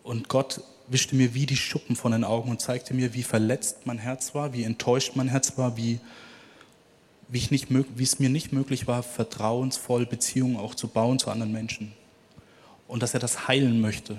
und 0.07 0.29
Gott 0.29 0.61
wischte 0.87 1.15
mir 1.15 1.33
wie 1.33 1.45
die 1.45 1.57
Schuppen 1.57 1.95
von 1.95 2.13
den 2.13 2.23
Augen 2.23 2.49
und 2.49 2.61
zeigte 2.61 2.93
mir, 2.93 3.13
wie 3.13 3.23
verletzt 3.23 3.85
mein 3.85 3.97
Herz 3.97 4.33
war, 4.33 4.53
wie 4.53 4.63
enttäuscht 4.63 5.15
mein 5.15 5.27
Herz 5.27 5.57
war, 5.57 5.75
wie 5.75 5.99
wie, 7.27 7.37
ich 7.37 7.51
nicht, 7.51 7.67
wie 7.69 8.03
es 8.03 8.19
mir 8.19 8.29
nicht 8.29 8.53
möglich 8.53 8.87
war, 8.87 9.03
vertrauensvoll 9.03 10.05
Beziehungen 10.05 10.57
auch 10.57 10.75
zu 10.75 10.87
bauen 10.87 11.19
zu 11.19 11.29
anderen 11.29 11.51
Menschen. 11.51 11.91
Und 12.87 13.03
dass 13.03 13.13
er 13.13 13.19
das 13.19 13.47
heilen 13.47 13.81
möchte. 13.81 14.17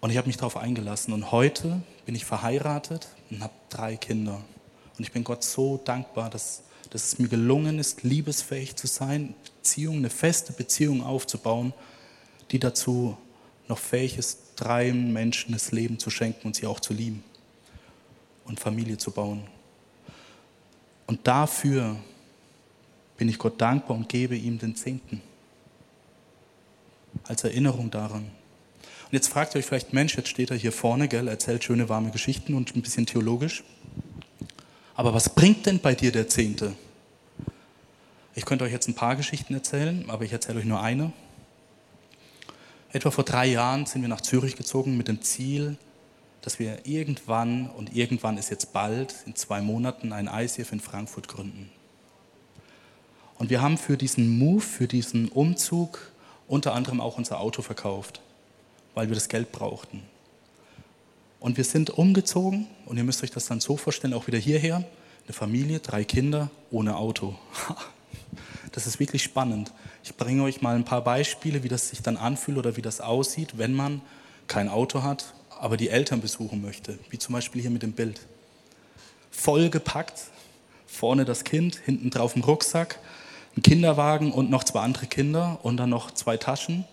Und 0.00 0.10
ich 0.10 0.16
habe 0.16 0.26
mich 0.26 0.36
darauf 0.36 0.56
eingelassen. 0.56 1.12
Und 1.12 1.30
heute 1.30 1.80
bin 2.06 2.16
ich 2.16 2.24
verheiratet 2.24 3.06
und 3.30 3.40
habe 3.40 3.52
drei 3.68 3.96
Kinder. 3.96 4.42
Und 4.98 5.04
ich 5.04 5.12
bin 5.12 5.22
Gott 5.22 5.44
so 5.44 5.80
dankbar, 5.84 6.28
dass, 6.28 6.62
dass 6.90 7.04
es 7.04 7.18
mir 7.20 7.28
gelungen 7.28 7.78
ist, 7.78 8.02
liebesfähig 8.02 8.74
zu 8.74 8.88
sein, 8.88 9.34
Beziehung, 9.58 9.98
eine 9.98 10.10
feste 10.10 10.52
Beziehung 10.52 11.04
aufzubauen, 11.04 11.72
die 12.50 12.58
dazu 12.58 13.16
noch 13.68 13.78
fähig 13.78 14.18
ist, 14.18 14.38
drei 14.56 14.92
Menschen 14.92 15.52
das 15.52 15.72
Leben 15.72 15.98
zu 15.98 16.10
schenken 16.10 16.46
und 16.46 16.56
sie 16.56 16.66
auch 16.66 16.80
zu 16.80 16.92
lieben 16.92 17.22
und 18.44 18.60
Familie 18.60 18.98
zu 18.98 19.10
bauen. 19.10 19.44
Und 21.06 21.26
dafür 21.26 21.96
bin 23.16 23.28
ich 23.28 23.38
Gott 23.38 23.60
dankbar 23.60 23.96
und 23.96 24.08
gebe 24.08 24.36
ihm 24.36 24.58
den 24.58 24.74
Zehnten. 24.74 25.20
Als 27.24 27.44
Erinnerung 27.44 27.90
daran. 27.90 28.22
Und 28.22 29.12
jetzt 29.12 29.28
fragt 29.28 29.54
ihr 29.54 29.58
euch 29.58 29.66
vielleicht, 29.66 29.92
Mensch, 29.92 30.16
jetzt 30.16 30.28
steht 30.28 30.50
er 30.50 30.56
hier 30.56 30.72
vorne, 30.72 31.06
gell, 31.06 31.28
erzählt 31.28 31.62
schöne 31.62 31.88
warme 31.88 32.10
Geschichten 32.10 32.54
und 32.54 32.74
ein 32.74 32.82
bisschen 32.82 33.04
theologisch. 33.04 33.62
Aber 34.94 35.12
was 35.12 35.28
bringt 35.28 35.66
denn 35.66 35.80
bei 35.80 35.94
dir 35.94 36.12
der 36.12 36.28
Zehnte? 36.28 36.74
Ich 38.34 38.46
könnte 38.46 38.64
euch 38.64 38.72
jetzt 38.72 38.88
ein 38.88 38.94
paar 38.94 39.16
Geschichten 39.16 39.52
erzählen, 39.52 40.08
aber 40.08 40.24
ich 40.24 40.32
erzähle 40.32 40.60
euch 40.60 40.64
nur 40.64 40.80
eine. 40.80 41.12
Etwa 42.94 43.10
vor 43.10 43.24
drei 43.24 43.46
Jahren 43.46 43.86
sind 43.86 44.02
wir 44.02 44.08
nach 44.10 44.20
Zürich 44.20 44.54
gezogen 44.54 44.98
mit 44.98 45.08
dem 45.08 45.22
Ziel, 45.22 45.78
dass 46.42 46.58
wir 46.58 46.84
irgendwann, 46.84 47.70
und 47.70 47.96
irgendwann 47.96 48.36
ist 48.36 48.50
jetzt 48.50 48.74
bald, 48.74 49.14
in 49.24 49.34
zwei 49.34 49.62
Monaten, 49.62 50.12
ein 50.12 50.28
ICF 50.28 50.72
in 50.72 50.80
Frankfurt 50.80 51.26
gründen. 51.26 51.70
Und 53.38 53.48
wir 53.48 53.62
haben 53.62 53.78
für 53.78 53.96
diesen 53.96 54.38
Move, 54.38 54.60
für 54.60 54.86
diesen 54.86 55.28
Umzug 55.28 56.12
unter 56.46 56.74
anderem 56.74 57.00
auch 57.00 57.16
unser 57.16 57.40
Auto 57.40 57.62
verkauft, 57.62 58.20
weil 58.94 59.08
wir 59.08 59.14
das 59.14 59.30
Geld 59.30 59.52
brauchten. 59.52 60.02
Und 61.40 61.56
wir 61.56 61.64
sind 61.64 61.88
umgezogen 61.90 62.66
und 62.84 62.98
ihr 62.98 63.04
müsst 63.04 63.22
euch 63.24 63.30
das 63.30 63.46
dann 63.46 63.60
so 63.60 63.78
vorstellen, 63.78 64.12
auch 64.12 64.26
wieder 64.26 64.38
hierher, 64.38 64.84
eine 65.24 65.32
Familie, 65.32 65.80
drei 65.80 66.04
Kinder 66.04 66.50
ohne 66.70 66.96
Auto. 66.96 67.34
Das 68.72 68.86
ist 68.86 68.98
wirklich 68.98 69.22
spannend. 69.22 69.70
Ich 70.12 70.18
bringe 70.18 70.42
euch 70.42 70.60
mal 70.60 70.76
ein 70.76 70.84
paar 70.84 71.02
Beispiele, 71.02 71.62
wie 71.62 71.70
das 71.70 71.88
sich 71.88 72.02
dann 72.02 72.18
anfühlt 72.18 72.58
oder 72.58 72.76
wie 72.76 72.82
das 72.82 73.00
aussieht, 73.00 73.56
wenn 73.56 73.72
man 73.72 74.02
kein 74.46 74.68
Auto 74.68 75.02
hat, 75.02 75.32
aber 75.58 75.78
die 75.78 75.88
Eltern 75.88 76.20
besuchen 76.20 76.60
möchte, 76.60 76.98
wie 77.08 77.18
zum 77.18 77.32
Beispiel 77.32 77.62
hier 77.62 77.70
mit 77.70 77.82
dem 77.82 77.92
Bild. 77.92 78.20
Voll 79.30 79.70
gepackt, 79.70 80.24
vorne 80.86 81.24
das 81.24 81.44
Kind, 81.44 81.76
hinten 81.76 82.10
drauf 82.10 82.36
ein 82.36 82.42
Rucksack, 82.42 82.98
ein 83.56 83.62
Kinderwagen 83.62 84.32
und 84.32 84.50
noch 84.50 84.64
zwei 84.64 84.80
andere 84.80 85.06
Kinder 85.06 85.58
und 85.62 85.78
dann 85.78 85.88
noch 85.88 86.10
zwei 86.10 86.36
Taschen. 86.36 86.84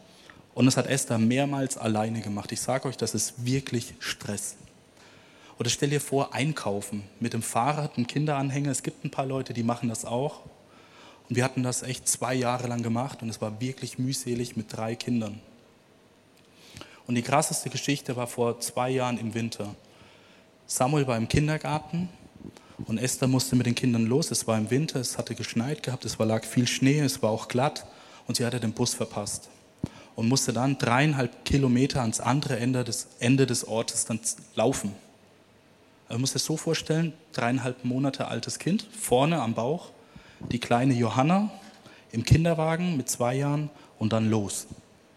Und 0.54 0.66
das 0.66 0.78
hat 0.78 0.88
Esther 0.88 1.18
mehrmals 1.18 1.78
alleine 1.78 2.22
gemacht. 2.22 2.54
Ich 2.54 2.62
sage 2.62 2.88
euch, 2.88 2.96
das 2.96 3.14
ist 3.14 3.46
wirklich 3.46 3.96
Stress. 4.00 4.56
Oder 5.60 5.70
stell 5.70 5.90
dir 5.90 6.00
vor, 6.00 6.34
einkaufen 6.34 7.04
mit 7.20 7.34
dem 7.34 7.42
Fahrrad, 7.42 7.98
einem 7.98 8.08
Kinderanhänger. 8.08 8.72
Es 8.72 8.82
gibt 8.82 9.04
ein 9.04 9.12
paar 9.12 9.26
Leute, 9.26 9.54
die 9.54 9.64
machen 9.64 9.90
das 9.90 10.06
auch. 10.06 10.40
Und 11.30 11.36
wir 11.36 11.44
hatten 11.44 11.62
das 11.62 11.84
echt 11.84 12.08
zwei 12.08 12.34
Jahre 12.34 12.68
lang 12.68 12.82
gemacht 12.82 13.22
und 13.22 13.30
es 13.30 13.40
war 13.40 13.62
wirklich 13.62 14.00
mühselig 14.00 14.58
mit 14.58 14.76
drei 14.76 14.96
Kindern. 14.96 15.40
Und 17.06 17.16
die 17.16 17.22
krasseste 17.22 17.70
Geschichte 17.70 18.16
war 18.16 18.28
vor 18.28 18.60
zwei 18.60 18.90
Jahren 18.90 19.18
im 19.18 19.34
Winter. 19.34 19.76
Samuel 20.66 21.08
war 21.08 21.18
im 21.18 21.28
Kindergarten 21.28 22.10
und 22.86 22.98
Esther 22.98 23.28
musste 23.28 23.56
mit 23.56 23.66
den 23.66 23.76
Kindern 23.76 24.06
los. 24.06 24.32
Es 24.32 24.48
war 24.48 24.58
im 24.58 24.70
Winter, 24.70 25.00
es 25.00 25.18
hatte 25.18 25.36
geschneit 25.36 25.84
gehabt, 25.84 26.06
es 26.06 26.20
war, 26.20 26.26
lag 26.26 26.44
viel 26.44 26.68
Schnee, 26.68 27.00
es 27.00 27.22
war 27.22 27.30
auch 27.30 27.48
glatt 27.48 27.86
und 28.28 28.38
sie 28.38 28.46
hatte 28.46 28.60
den 28.60 28.74
Bus 28.74 28.94
verpasst 28.94 29.50
und 30.16 30.28
musste 30.28 30.52
dann 30.52 30.78
dreieinhalb 30.78 31.46
Kilometer 31.46 32.02
ans 32.02 32.20
andere 32.20 32.58
Ende 32.58 32.84
des, 32.84 33.08
Ende 33.20 33.46
des 33.46 33.68
Ortes 33.68 34.06
dann 34.06 34.20
laufen. 34.56 34.94
Man 36.10 36.22
muss 36.22 36.34
sich 36.34 36.42
so 36.42 36.58
vorstellen, 36.58 37.14
dreieinhalb 37.34 37.86
Monate 37.86 38.28
altes 38.28 38.60
Kind, 38.60 38.88
vorne 38.92 39.42
am 39.42 39.54
Bauch, 39.54 39.92
die 40.52 40.60
kleine 40.60 40.94
Johanna 40.94 41.52
im 42.12 42.24
Kinderwagen 42.24 42.98
mit 42.98 43.10
zwei 43.10 43.36
Jahren 43.36 43.70
und 43.98 44.14
dann 44.14 44.30
los. 44.30 44.68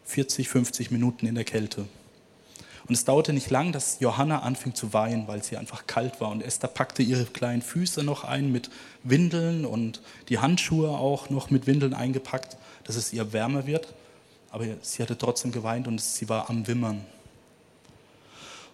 40, 0.04 0.48
50 0.48 0.90
Minuten 0.90 1.26
in 1.26 1.34
der 1.34 1.44
Kälte. 1.44 1.86
Und 2.88 2.94
es 2.94 3.04
dauerte 3.04 3.32
nicht 3.32 3.48
lang, 3.50 3.72
dass 3.72 4.00
Johanna 4.00 4.40
anfing 4.40 4.74
zu 4.74 4.92
weinen, 4.92 5.28
weil 5.28 5.42
sie 5.42 5.56
einfach 5.56 5.86
kalt 5.86 6.20
war. 6.20 6.30
Und 6.30 6.42
Esther 6.42 6.68
packte 6.68 7.02
ihre 7.02 7.24
kleinen 7.24 7.62
Füße 7.62 8.02
noch 8.02 8.24
ein 8.24 8.50
mit 8.50 8.70
Windeln 9.04 9.64
und 9.64 10.02
die 10.28 10.40
Handschuhe 10.40 10.90
auch 10.90 11.30
noch 11.30 11.50
mit 11.50 11.66
Windeln 11.66 11.94
eingepackt, 11.94 12.56
dass 12.84 12.96
es 12.96 13.12
ihr 13.12 13.32
wärmer 13.32 13.66
wird. 13.66 13.94
Aber 14.50 14.66
sie 14.82 15.02
hatte 15.02 15.16
trotzdem 15.16 15.52
geweint 15.52 15.86
und 15.86 16.00
sie 16.00 16.28
war 16.28 16.50
am 16.50 16.66
Wimmern. 16.66 17.06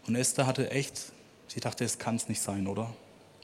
Und 0.07 0.17
Esther 0.17 0.47
hatte 0.47 0.71
echt, 0.71 1.13
sie 1.47 1.61
dachte, 1.61 1.85
es 1.85 1.99
kann 1.99 2.17
es 2.17 2.29
nicht 2.29 2.41
sein, 2.41 2.67
oder? 2.67 2.91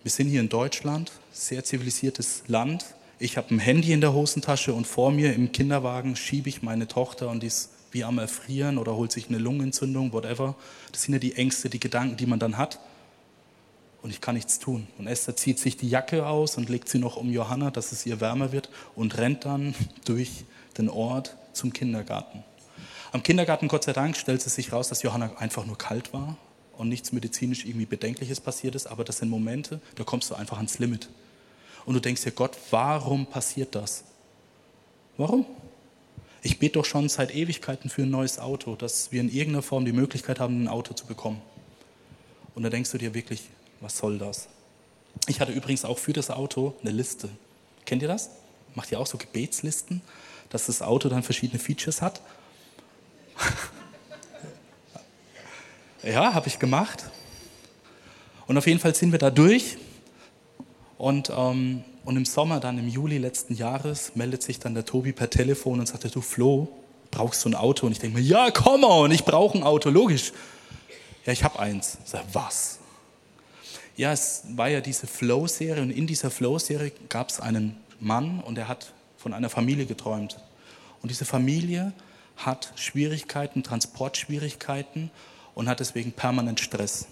Wir 0.04 0.10
sind 0.10 0.28
hier 0.28 0.40
in 0.40 0.50
Deutschland, 0.50 1.12
sehr 1.32 1.64
zivilisiertes 1.64 2.42
Land. 2.46 2.84
Ich 3.18 3.38
habe 3.38 3.54
ein 3.54 3.58
Handy 3.58 3.90
in 3.90 4.02
der 4.02 4.12
Hosentasche 4.12 4.74
und 4.74 4.86
vor 4.86 5.10
mir 5.10 5.32
im 5.32 5.50
Kinderwagen 5.50 6.14
schiebe 6.14 6.50
ich 6.50 6.62
meine 6.62 6.86
Tochter 6.86 7.30
und 7.30 7.42
die 7.42 7.46
ist 7.46 7.70
wie 7.90 8.04
am 8.04 8.18
Erfrieren 8.18 8.76
oder 8.76 8.96
holt 8.96 9.12
sich 9.12 9.30
eine 9.30 9.38
Lungenentzündung, 9.38 10.12
whatever. 10.12 10.56
Das 10.92 11.04
sind 11.04 11.14
ja 11.14 11.18
die 11.18 11.36
Ängste, 11.36 11.70
die 11.70 11.80
Gedanken, 11.80 12.18
die 12.18 12.26
man 12.26 12.38
dann 12.38 12.58
hat. 12.58 12.80
Und 14.02 14.10
ich 14.10 14.20
kann 14.20 14.34
nichts 14.34 14.58
tun. 14.58 14.88
Und 14.98 15.06
Esther 15.06 15.36
zieht 15.36 15.58
sich 15.58 15.78
die 15.78 15.88
Jacke 15.88 16.26
aus 16.26 16.58
und 16.58 16.68
legt 16.68 16.90
sie 16.90 16.98
noch 16.98 17.16
um 17.16 17.30
Johanna, 17.30 17.70
dass 17.70 17.90
es 17.90 18.04
ihr 18.04 18.20
wärmer 18.20 18.52
wird 18.52 18.68
und 18.94 19.16
rennt 19.16 19.46
dann 19.46 19.74
durch 20.04 20.44
den 20.76 20.90
Ort 20.90 21.34
zum 21.54 21.72
Kindergarten. 21.72 22.44
Am 23.12 23.22
Kindergarten, 23.22 23.68
Gott 23.68 23.84
sei 23.84 23.94
Dank, 23.94 24.18
stellt 24.18 24.44
es 24.44 24.54
sich 24.54 24.70
raus, 24.70 24.90
dass 24.90 25.02
Johanna 25.02 25.34
einfach 25.38 25.64
nur 25.64 25.78
kalt 25.78 26.12
war 26.12 26.36
und 26.78 26.88
nichts 26.88 27.12
medizinisch 27.12 27.64
irgendwie 27.64 27.86
Bedenkliches 27.86 28.40
passiert 28.40 28.74
ist. 28.74 28.86
Aber 28.86 29.04
das 29.04 29.18
sind 29.18 29.28
Momente, 29.28 29.80
da 29.96 30.04
kommst 30.04 30.30
du 30.30 30.34
einfach 30.34 30.56
ans 30.56 30.78
Limit. 30.78 31.08
Und 31.86 31.94
du 31.94 32.00
denkst 32.00 32.22
dir, 32.22 32.32
Gott, 32.32 32.56
warum 32.70 33.26
passiert 33.26 33.74
das? 33.74 34.04
Warum? 35.16 35.46
Ich 36.42 36.58
bete 36.58 36.74
doch 36.74 36.84
schon 36.84 37.08
seit 37.08 37.34
Ewigkeiten 37.34 37.88
für 37.88 38.02
ein 38.02 38.10
neues 38.10 38.38
Auto, 38.38 38.76
dass 38.76 39.12
wir 39.12 39.20
in 39.20 39.28
irgendeiner 39.28 39.62
Form 39.62 39.84
die 39.84 39.92
Möglichkeit 39.92 40.40
haben, 40.40 40.62
ein 40.62 40.68
Auto 40.68 40.94
zu 40.94 41.06
bekommen. 41.06 41.40
Und 42.54 42.62
da 42.62 42.70
denkst 42.70 42.90
du 42.90 42.98
dir 42.98 43.14
wirklich, 43.14 43.44
was 43.80 43.98
soll 43.98 44.18
das? 44.18 44.48
Ich 45.26 45.40
hatte 45.40 45.52
übrigens 45.52 45.84
auch 45.84 45.98
für 45.98 46.12
das 46.12 46.30
Auto 46.30 46.74
eine 46.82 46.90
Liste. 46.90 47.30
Kennt 47.84 48.02
ihr 48.02 48.08
das? 48.08 48.30
Macht 48.74 48.92
ihr 48.92 49.00
auch 49.00 49.06
so 49.06 49.18
Gebetslisten, 49.18 50.02
dass 50.50 50.66
das 50.66 50.82
Auto 50.82 51.08
dann 51.08 51.22
verschiedene 51.22 51.58
Features 51.58 52.02
hat? 52.02 52.20
ja, 56.04 56.34
habe 56.34 56.48
ich 56.48 56.58
gemacht. 56.58 57.04
Und 58.46 58.58
auf 58.58 58.66
jeden 58.66 58.80
Fall 58.80 58.94
sind 58.94 59.12
wir 59.12 59.18
da 59.18 59.30
durch. 59.30 59.78
Und 60.98 61.30
ähm, 61.34 61.84
und 62.04 62.16
im 62.16 62.26
Sommer, 62.26 62.60
dann 62.60 62.78
im 62.78 62.88
Juli 62.88 63.18
letzten 63.18 63.54
Jahres, 63.54 64.12
meldet 64.14 64.42
sich 64.42 64.58
dann 64.58 64.74
der 64.74 64.84
Tobi 64.84 65.12
per 65.12 65.30
Telefon 65.30 65.80
und 65.80 65.86
sagt, 65.86 66.14
du 66.14 66.20
Flo, 66.20 66.68
brauchst 67.10 67.44
du 67.44 67.48
ein 67.48 67.54
Auto? 67.54 67.86
Und 67.86 67.92
ich 67.92 67.98
denke 67.98 68.18
mir, 68.18 68.24
ja, 68.24 68.50
komm 68.50 68.84
on, 68.84 69.10
ich 69.10 69.24
brauche 69.24 69.56
ein 69.56 69.64
Auto, 69.64 69.88
logisch. 69.88 70.32
Ja, 71.24 71.32
ich 71.32 71.42
habe 71.42 71.58
eins. 71.58 71.98
Ich 72.04 72.10
sage, 72.10 72.24
was? 72.32 72.78
Ja, 73.96 74.12
es 74.12 74.42
war 74.50 74.68
ja 74.68 74.80
diese 74.82 75.06
Flow-Serie 75.06 75.82
und 75.82 75.90
in 75.90 76.06
dieser 76.06 76.30
Flow-Serie 76.30 76.92
gab 77.08 77.30
es 77.30 77.40
einen 77.40 77.76
Mann 78.00 78.40
und 78.40 78.58
er 78.58 78.68
hat 78.68 78.92
von 79.16 79.32
einer 79.32 79.48
Familie 79.48 79.86
geträumt. 79.86 80.38
Und 81.00 81.10
diese 81.10 81.24
Familie 81.24 81.92
hat 82.36 82.72
Schwierigkeiten, 82.74 83.62
Transportschwierigkeiten 83.62 85.10
und 85.54 85.68
hat 85.68 85.80
deswegen 85.80 86.12
permanent 86.12 86.60
Stress. 86.60 87.06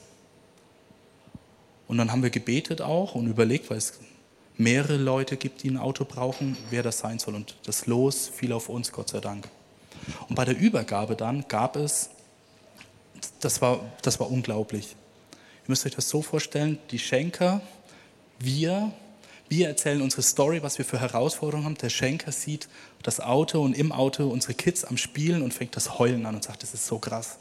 Und 1.88 1.98
dann 1.98 2.10
haben 2.10 2.22
wir 2.22 2.30
gebetet 2.30 2.80
auch 2.80 3.14
und 3.14 3.26
überlegt, 3.26 3.70
weil 3.70 3.78
es 3.78 3.98
mehrere 4.56 4.96
Leute 4.96 5.36
gibt, 5.36 5.62
die 5.62 5.70
ein 5.70 5.76
Auto 5.76 6.04
brauchen, 6.04 6.56
wer 6.70 6.82
das 6.82 6.98
sein 6.98 7.18
soll. 7.18 7.34
Und 7.34 7.56
das 7.64 7.86
Los 7.86 8.28
fiel 8.28 8.52
auf 8.52 8.68
uns, 8.68 8.92
Gott 8.92 9.10
sei 9.10 9.20
Dank. 9.20 9.48
Und 10.28 10.34
bei 10.34 10.44
der 10.44 10.58
Übergabe 10.58 11.16
dann 11.16 11.44
gab 11.48 11.76
es, 11.76 12.10
das 13.40 13.60
war, 13.60 13.80
das 14.02 14.18
war 14.20 14.30
unglaublich. 14.30 14.96
Ihr 15.32 15.68
müsst 15.68 15.86
euch 15.86 15.94
das 15.94 16.08
so 16.08 16.22
vorstellen, 16.22 16.78
die 16.90 16.98
Schenker, 16.98 17.60
wir, 18.38 18.92
wir 19.48 19.68
erzählen 19.68 20.02
unsere 20.02 20.22
Story, 20.22 20.62
was 20.62 20.78
wir 20.78 20.84
für 20.84 21.00
Herausforderungen 21.00 21.66
haben. 21.66 21.78
Der 21.78 21.90
Schenker 21.90 22.32
sieht 22.32 22.68
das 23.02 23.20
Auto 23.20 23.62
und 23.62 23.76
im 23.76 23.92
Auto 23.92 24.26
unsere 24.28 24.54
Kids 24.54 24.84
am 24.84 24.96
Spielen 24.96 25.42
und 25.42 25.54
fängt 25.54 25.76
das 25.76 25.98
Heulen 25.98 26.26
an 26.26 26.34
und 26.34 26.42
sagt, 26.42 26.62
das 26.62 26.74
ist 26.74 26.86
so 26.86 26.98
krass. 26.98 27.38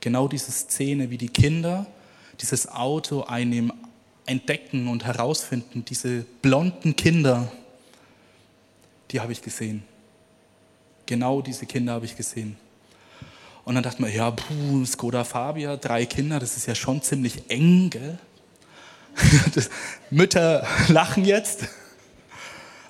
Genau 0.00 0.28
diese 0.28 0.52
Szene, 0.52 1.10
wie 1.10 1.18
die 1.18 1.28
Kinder 1.28 1.86
dieses 2.40 2.68
Auto 2.68 3.22
einnehmen, 3.22 3.72
entdecken 4.26 4.88
und 4.88 5.04
herausfinden, 5.04 5.84
diese 5.84 6.24
blonden 6.42 6.94
Kinder, 6.96 7.50
die 9.10 9.20
habe 9.20 9.32
ich 9.32 9.42
gesehen. 9.42 9.82
Genau 11.06 11.40
diese 11.40 11.66
Kinder 11.66 11.94
habe 11.94 12.04
ich 12.04 12.16
gesehen. 12.16 12.56
Und 13.64 13.74
dann 13.74 13.82
dachte 13.82 14.00
man, 14.02 14.12
ja, 14.12 14.30
puh, 14.30 14.84
Skoda 14.84 15.24
Fabia, 15.24 15.76
drei 15.76 16.06
Kinder, 16.06 16.38
das 16.38 16.56
ist 16.56 16.66
ja 16.66 16.74
schon 16.74 17.02
ziemlich 17.02 17.50
eng, 17.50 17.90
gell? 17.90 18.18
Das, 19.54 19.70
Mütter 20.10 20.66
lachen 20.88 21.24
jetzt. 21.24 21.66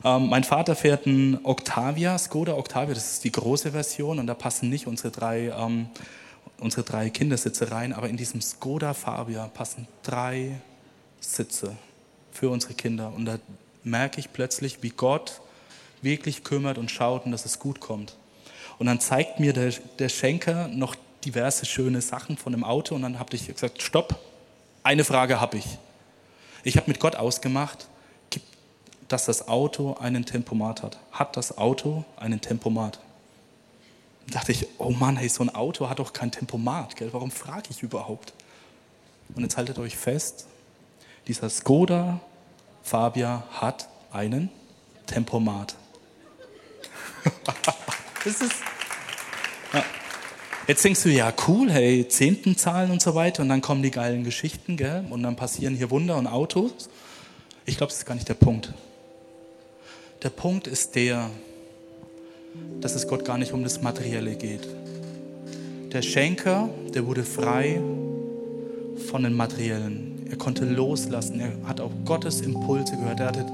Ähm, 0.05 0.29
mein 0.29 0.45
Vater 0.45 0.77
fährt 0.77 1.07
einen 1.07 1.45
Octavia, 1.45 2.17
Skoda 2.19 2.55
Octavia, 2.55 2.95
das 2.95 3.13
ist 3.13 3.25
die 3.25 3.33
große 3.33 3.73
Version 3.73 4.19
und 4.19 4.27
da 4.27 4.35
passen 4.35 4.69
nicht 4.69 4.87
unsere 4.87 5.11
drei, 5.11 5.49
ähm, 5.49 5.89
unsere 6.61 6.83
drei 6.83 7.11
Kindersitze 7.11 7.71
rein, 7.71 7.93
aber 7.93 8.09
in 8.09 8.17
diesem 8.17 8.41
Skoda 8.41 8.95
Fabia 8.95 9.47
passen 9.49 9.87
drei 10.03 10.61
sitze 11.21 11.77
für 12.33 12.51
unsere 12.51 12.75
Kinder. 12.75 13.13
Und 13.15 13.25
da 13.25 13.39
merke 13.85 14.21
ich 14.21 14.33
plötzlich, 14.33 14.83
wie 14.83 14.91
Gott 14.91 15.41
wirklich 16.03 16.45
kümmert 16.45 16.79
und 16.79 16.91
schaut 16.91 17.23
dass 17.33 17.45
es 17.45 17.59
gut 17.59 17.81
kommt. 17.81 18.17
Und 18.79 18.87
dann 18.87 19.01
zeigt 19.01 19.41
mir 19.41 19.53
der, 19.53 19.73
der 19.99 20.09
Schenker 20.09 20.69
noch 20.69 20.95
diverse 21.25 21.67
schöne 21.67 22.01
Sachen 22.01 22.37
von 22.37 22.53
dem 22.53 22.63
Auto 22.63 22.95
und 22.95 23.03
dann 23.03 23.19
habe 23.19 23.35
ich 23.35 23.49
gesagt, 23.49 23.83
stopp, 23.83 24.17
eine 24.85 25.05
Frage 25.05 25.41
habe 25.41 25.59
ich. 25.59 25.67
Ich 26.63 26.77
habe 26.77 26.89
mit 26.89 27.01
Gott 27.01 27.17
ausgemacht, 27.17 27.89
dass 29.09 29.25
das 29.25 29.49
Auto 29.49 29.95
einen 29.95 30.25
Tempomat 30.27 30.83
hat. 30.83 30.99
Hat 31.11 31.37
das 31.37 31.57
Auto 31.59 32.05
einen 32.17 32.41
Tempomat? 32.41 33.01
Da 34.29 34.41
dachte 34.41 34.53
ich, 34.53 34.67
oh 34.79 34.91
Mann, 34.91 35.17
hey, 35.17 35.29
so 35.29 35.43
ein 35.43 35.55
Auto 35.55 35.89
hat 35.89 35.99
doch 35.99 36.13
kein 36.13 36.31
Tempomat, 36.31 36.97
gell? 36.97 37.13
warum 37.13 37.31
frage 37.31 37.69
ich 37.71 37.83
überhaupt? 37.83 38.35
Und 39.35 39.43
jetzt 39.43 39.57
haltet 39.57 39.79
euch 39.79 39.97
fest, 39.97 40.47
dieser 41.27 41.49
Skoda 41.51 42.21
Fabia 42.83 43.45
hat 43.51 43.89
einen 44.13 44.51
Tempomat. 45.07 45.75
das 48.25 48.41
ist, 48.41 48.55
ja. 49.73 49.85
Jetzt 50.67 50.85
denkst 50.85 51.03
du, 51.03 51.09
ja 51.11 51.33
cool, 51.47 51.71
hey, 51.71 52.07
Zehntenzahlen 52.09 52.91
und 52.91 53.03
so 53.03 53.15
weiter 53.15 53.43
und 53.43 53.49
dann 53.49 53.61
kommen 53.63 53.83
die 53.83 53.91
geilen 53.91 54.25
Geschichten, 54.25 54.77
gell? 54.77 55.07
Und 55.11 55.23
dann 55.23 55.37
passieren 55.37 55.75
hier 55.75 55.91
Wunder 55.91 56.17
und 56.17 56.27
Autos. 56.27 56.89
Ich 57.65 57.77
glaube, 57.77 57.91
das 57.91 57.99
ist 58.01 58.07
gar 58.07 58.15
nicht 58.15 58.29
der 58.29 58.35
Punkt. 58.35 58.73
Der 60.23 60.31
Punkt 60.31 60.67
ist 60.67 60.95
der, 60.95 61.31
dass 62.81 62.95
es 62.95 63.09
Gott 63.09 63.25
gar 63.25 63.39
nicht 63.39 63.53
um 63.53 63.63
das 63.63 63.83
Materielle 63.83 64.35
geht. 64.35 64.67
Der 65.93 66.03
Schenker, 66.03 66.69
der 66.95 67.07
wurde 67.07 67.25
frei 67.25 67.81
von 69.11 69.23
den 69.23 69.33
Materiellen. 69.33 70.27
Er 70.31 70.37
konnte 70.37 70.65
loslassen. 70.65 71.41
Er 71.41 71.53
hat 71.67 71.81
auch 71.81 71.91
Gottes 72.05 72.43
Impulse 72.43 72.97
gehört. 72.97 73.21
Er 73.21 73.29
hatte 73.29 73.47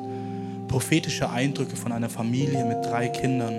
prophetische 0.69 1.31
Eindrücke 1.31 1.77
von 1.77 1.93
einer 1.93 2.09
Familie 2.09 2.65
mit 2.65 2.85
drei 2.85 3.09
Kindern. 3.09 3.55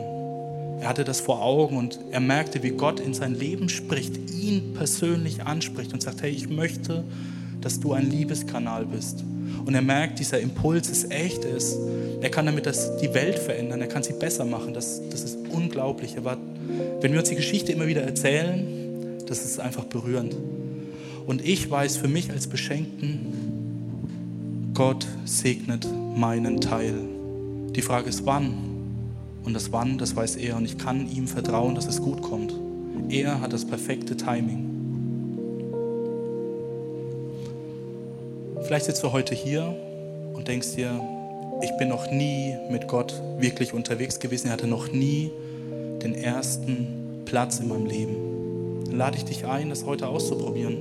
Er 0.81 0.89
hatte 0.89 1.05
das 1.05 1.21
vor 1.21 1.41
Augen 1.41 1.77
und 1.77 1.99
er 2.11 2.19
merkte, 2.19 2.61
wie 2.61 2.71
Gott 2.71 2.99
in 2.99 3.13
sein 3.13 3.33
Leben 3.33 3.69
spricht, 3.69 4.17
ihn 4.31 4.73
persönlich 4.73 5.43
anspricht 5.43 5.93
und 5.93 6.01
sagt, 6.01 6.21
hey, 6.21 6.31
ich 6.31 6.49
möchte, 6.49 7.05
dass 7.61 7.79
du 7.79 7.93
ein 7.93 8.09
Liebeskanal 8.09 8.85
bist. 8.85 9.23
Und 9.65 9.73
er 9.73 9.81
merkt, 9.81 10.19
dieser 10.19 10.39
Impuls 10.39 10.89
ist 10.89 11.11
echt 11.11 11.45
ist. 11.45 11.77
Er 12.21 12.29
kann 12.29 12.45
damit 12.45 12.65
das, 12.65 12.97
die 12.97 13.13
Welt 13.13 13.39
verändern, 13.39 13.81
er 13.81 13.87
kann 13.87 14.03
sie 14.03 14.13
besser 14.13 14.45
machen. 14.45 14.73
Das, 14.73 15.01
das 15.09 15.23
ist 15.23 15.37
unglaublich. 15.49 16.17
Aber 16.17 16.37
wenn 17.01 17.11
wir 17.11 17.19
uns 17.19 17.29
die 17.29 17.35
Geschichte 17.35 17.71
immer 17.71 17.87
wieder 17.87 18.01
erzählen, 18.01 19.19
das 19.27 19.43
ist 19.43 19.59
einfach 19.59 19.85
berührend. 19.85 20.35
Und 21.25 21.45
ich 21.45 21.69
weiß 21.69 21.97
für 21.97 22.07
mich 22.07 22.31
als 22.31 22.47
Beschenkten, 22.47 24.71
Gott 24.73 25.07
segnet 25.25 25.87
meinen 26.15 26.61
Teil. 26.61 26.93
Die 27.75 27.81
Frage 27.81 28.09
ist, 28.09 28.25
wann? 28.25 28.53
Und 29.43 29.53
das 29.53 29.71
Wann, 29.71 29.97
das 29.97 30.15
weiß 30.15 30.37
er. 30.37 30.57
Und 30.57 30.65
ich 30.65 30.77
kann 30.77 31.09
ihm 31.09 31.27
vertrauen, 31.27 31.75
dass 31.75 31.87
es 31.87 32.01
gut 32.01 32.21
kommt. 32.21 32.53
Er 33.09 33.41
hat 33.41 33.53
das 33.53 33.65
perfekte 33.65 34.17
Timing. 34.17 34.71
Vielleicht 38.63 38.85
sitzt 38.85 39.03
du 39.03 39.11
heute 39.11 39.35
hier 39.35 39.75
und 40.33 40.47
denkst 40.47 40.75
dir, 40.75 40.99
ich 41.61 41.71
bin 41.77 41.89
noch 41.89 42.09
nie 42.11 42.55
mit 42.69 42.87
Gott 42.87 43.13
wirklich 43.39 43.73
unterwegs 43.73 44.19
gewesen. 44.19 44.47
Er 44.47 44.53
hatte 44.53 44.67
noch 44.67 44.91
nie 44.91 45.31
den 46.03 46.15
ersten 46.15 47.23
Platz 47.25 47.59
in 47.59 47.67
meinem 47.67 47.85
Leben. 47.85 48.85
Dann 48.85 48.97
lade 48.97 49.17
ich 49.17 49.25
dich 49.25 49.45
ein, 49.45 49.69
das 49.69 49.85
heute 49.85 50.07
auszuprobieren, 50.07 50.77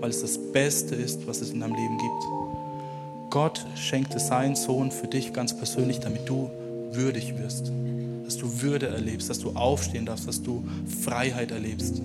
weil 0.00 0.10
es 0.10 0.20
das 0.22 0.38
Beste 0.52 0.94
ist, 0.94 1.26
was 1.26 1.40
es 1.40 1.50
in 1.50 1.60
deinem 1.60 1.74
Leben 1.74 1.98
gibt. 1.98 3.30
Gott 3.30 3.64
schenkte 3.76 4.18
seinen 4.18 4.56
Sohn 4.56 4.90
für 4.90 5.06
dich 5.06 5.32
ganz 5.32 5.56
persönlich, 5.56 6.00
damit 6.00 6.28
du 6.28 6.50
würdig 6.92 7.36
wirst 7.38 7.72
dass 8.24 8.38
du 8.38 8.62
Würde 8.62 8.88
erlebst, 8.88 9.28
dass 9.28 9.38
du 9.38 9.50
aufstehen 9.50 10.06
darfst, 10.06 10.26
dass 10.26 10.42
du 10.42 10.64
Freiheit 11.02 11.50
erlebst, 11.50 12.00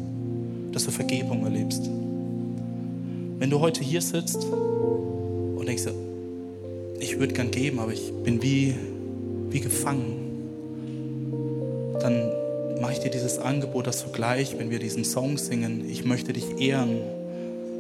dass 0.71 0.85
du 0.85 0.91
Vergebung 0.91 1.43
erlebst. 1.43 1.89
Wenn 3.37 3.49
du 3.49 3.59
heute 3.59 3.83
hier 3.83 4.01
sitzt 4.01 4.43
und 4.43 5.65
denkst, 5.65 5.83
ich 6.99 7.19
würde 7.19 7.33
gern 7.33 7.51
geben, 7.51 7.79
aber 7.79 7.93
ich 7.93 8.12
bin 8.23 8.41
wie, 8.41 8.75
wie 9.49 9.59
gefangen, 9.59 10.29
dann 11.99 12.31
mache 12.81 12.93
ich 12.93 12.99
dir 12.99 13.12
dieses 13.12 13.39
Angebot, 13.39 13.88
dass 13.88 14.03
du 14.03 14.12
gleich, 14.12 14.57
wenn 14.57 14.69
wir 14.69 14.79
diesen 14.79 15.03
Song 15.03 15.38
singen, 15.38 15.85
ich 15.89 16.05
möchte 16.05 16.33
dich 16.33 16.59
ehren, 16.59 17.01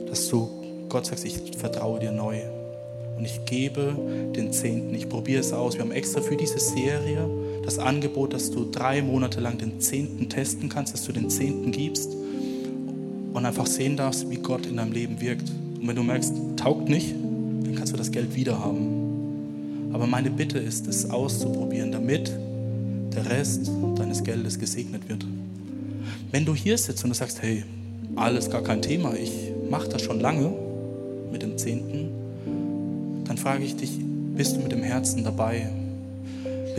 dass 0.09 0.27
du 0.27 0.49
Gott 0.89 1.05
sagst, 1.05 1.25
ich 1.25 1.39
vertraue 1.57 1.99
dir 1.99 2.11
neu. 2.11 2.39
Und 3.17 3.25
ich 3.25 3.43
gebe 3.45 3.95
den 4.35 4.53
Zehnten, 4.53 4.95
ich 4.95 5.09
probiere 5.09 5.41
es 5.41 5.51
aus. 5.51 5.75
Wir 5.75 5.81
haben 5.81 5.91
extra 5.91 6.21
für 6.21 6.37
diese 6.37 6.59
Serie 6.59 7.27
das 7.63 7.77
Angebot, 7.77 8.33
dass 8.33 8.49
du 8.49 8.65
drei 8.71 9.01
Monate 9.01 9.41
lang 9.41 9.57
den 9.57 9.79
Zehnten 9.81 10.29
testen 10.29 10.69
kannst, 10.69 10.93
dass 10.93 11.03
du 11.05 11.11
den 11.11 11.29
Zehnten 11.29 11.71
gibst 11.71 12.15
und 13.33 13.45
einfach 13.45 13.67
sehen 13.67 13.97
darfst, 13.97 14.29
wie 14.29 14.37
Gott 14.37 14.65
in 14.65 14.77
deinem 14.77 14.93
Leben 14.93 15.19
wirkt. 15.19 15.49
Und 15.49 15.87
wenn 15.87 15.95
du 15.95 16.03
merkst, 16.03 16.33
taugt 16.55 16.89
nicht, 16.89 17.13
dann 17.13 17.75
kannst 17.75 17.93
du 17.93 17.97
das 17.97 18.11
Geld 18.11 18.35
wieder 18.35 18.57
haben. 18.57 18.98
Aber 19.91 20.07
meine 20.07 20.29
Bitte 20.29 20.59
ist, 20.59 20.87
es 20.87 21.09
auszuprobieren, 21.09 21.91
damit 21.91 22.31
der 23.15 23.29
Rest 23.29 23.71
deines 23.95 24.23
Geldes 24.23 24.59
gesegnet 24.59 25.09
wird. 25.09 25.25
Wenn 26.31 26.45
du 26.45 26.53
hier 26.55 26.77
sitzt 26.77 27.03
und 27.03 27.09
du 27.09 27.15
sagst, 27.15 27.41
hey, 27.41 27.63
alles 28.15 28.49
gar 28.49 28.61
kein 28.61 28.81
Thema, 28.81 29.13
ich 29.15 29.51
mache 29.69 29.89
das 29.89 30.01
schon 30.01 30.19
lange 30.19 30.53
mit 31.31 31.41
dem 31.41 31.57
Zehnten, 31.57 32.09
dann 33.25 33.37
frage 33.37 33.63
ich 33.63 33.75
dich, 33.75 33.91
bist 34.35 34.55
du 34.55 34.61
mit 34.61 34.71
dem 34.71 34.83
Herzen 34.83 35.23
dabei? 35.23 35.69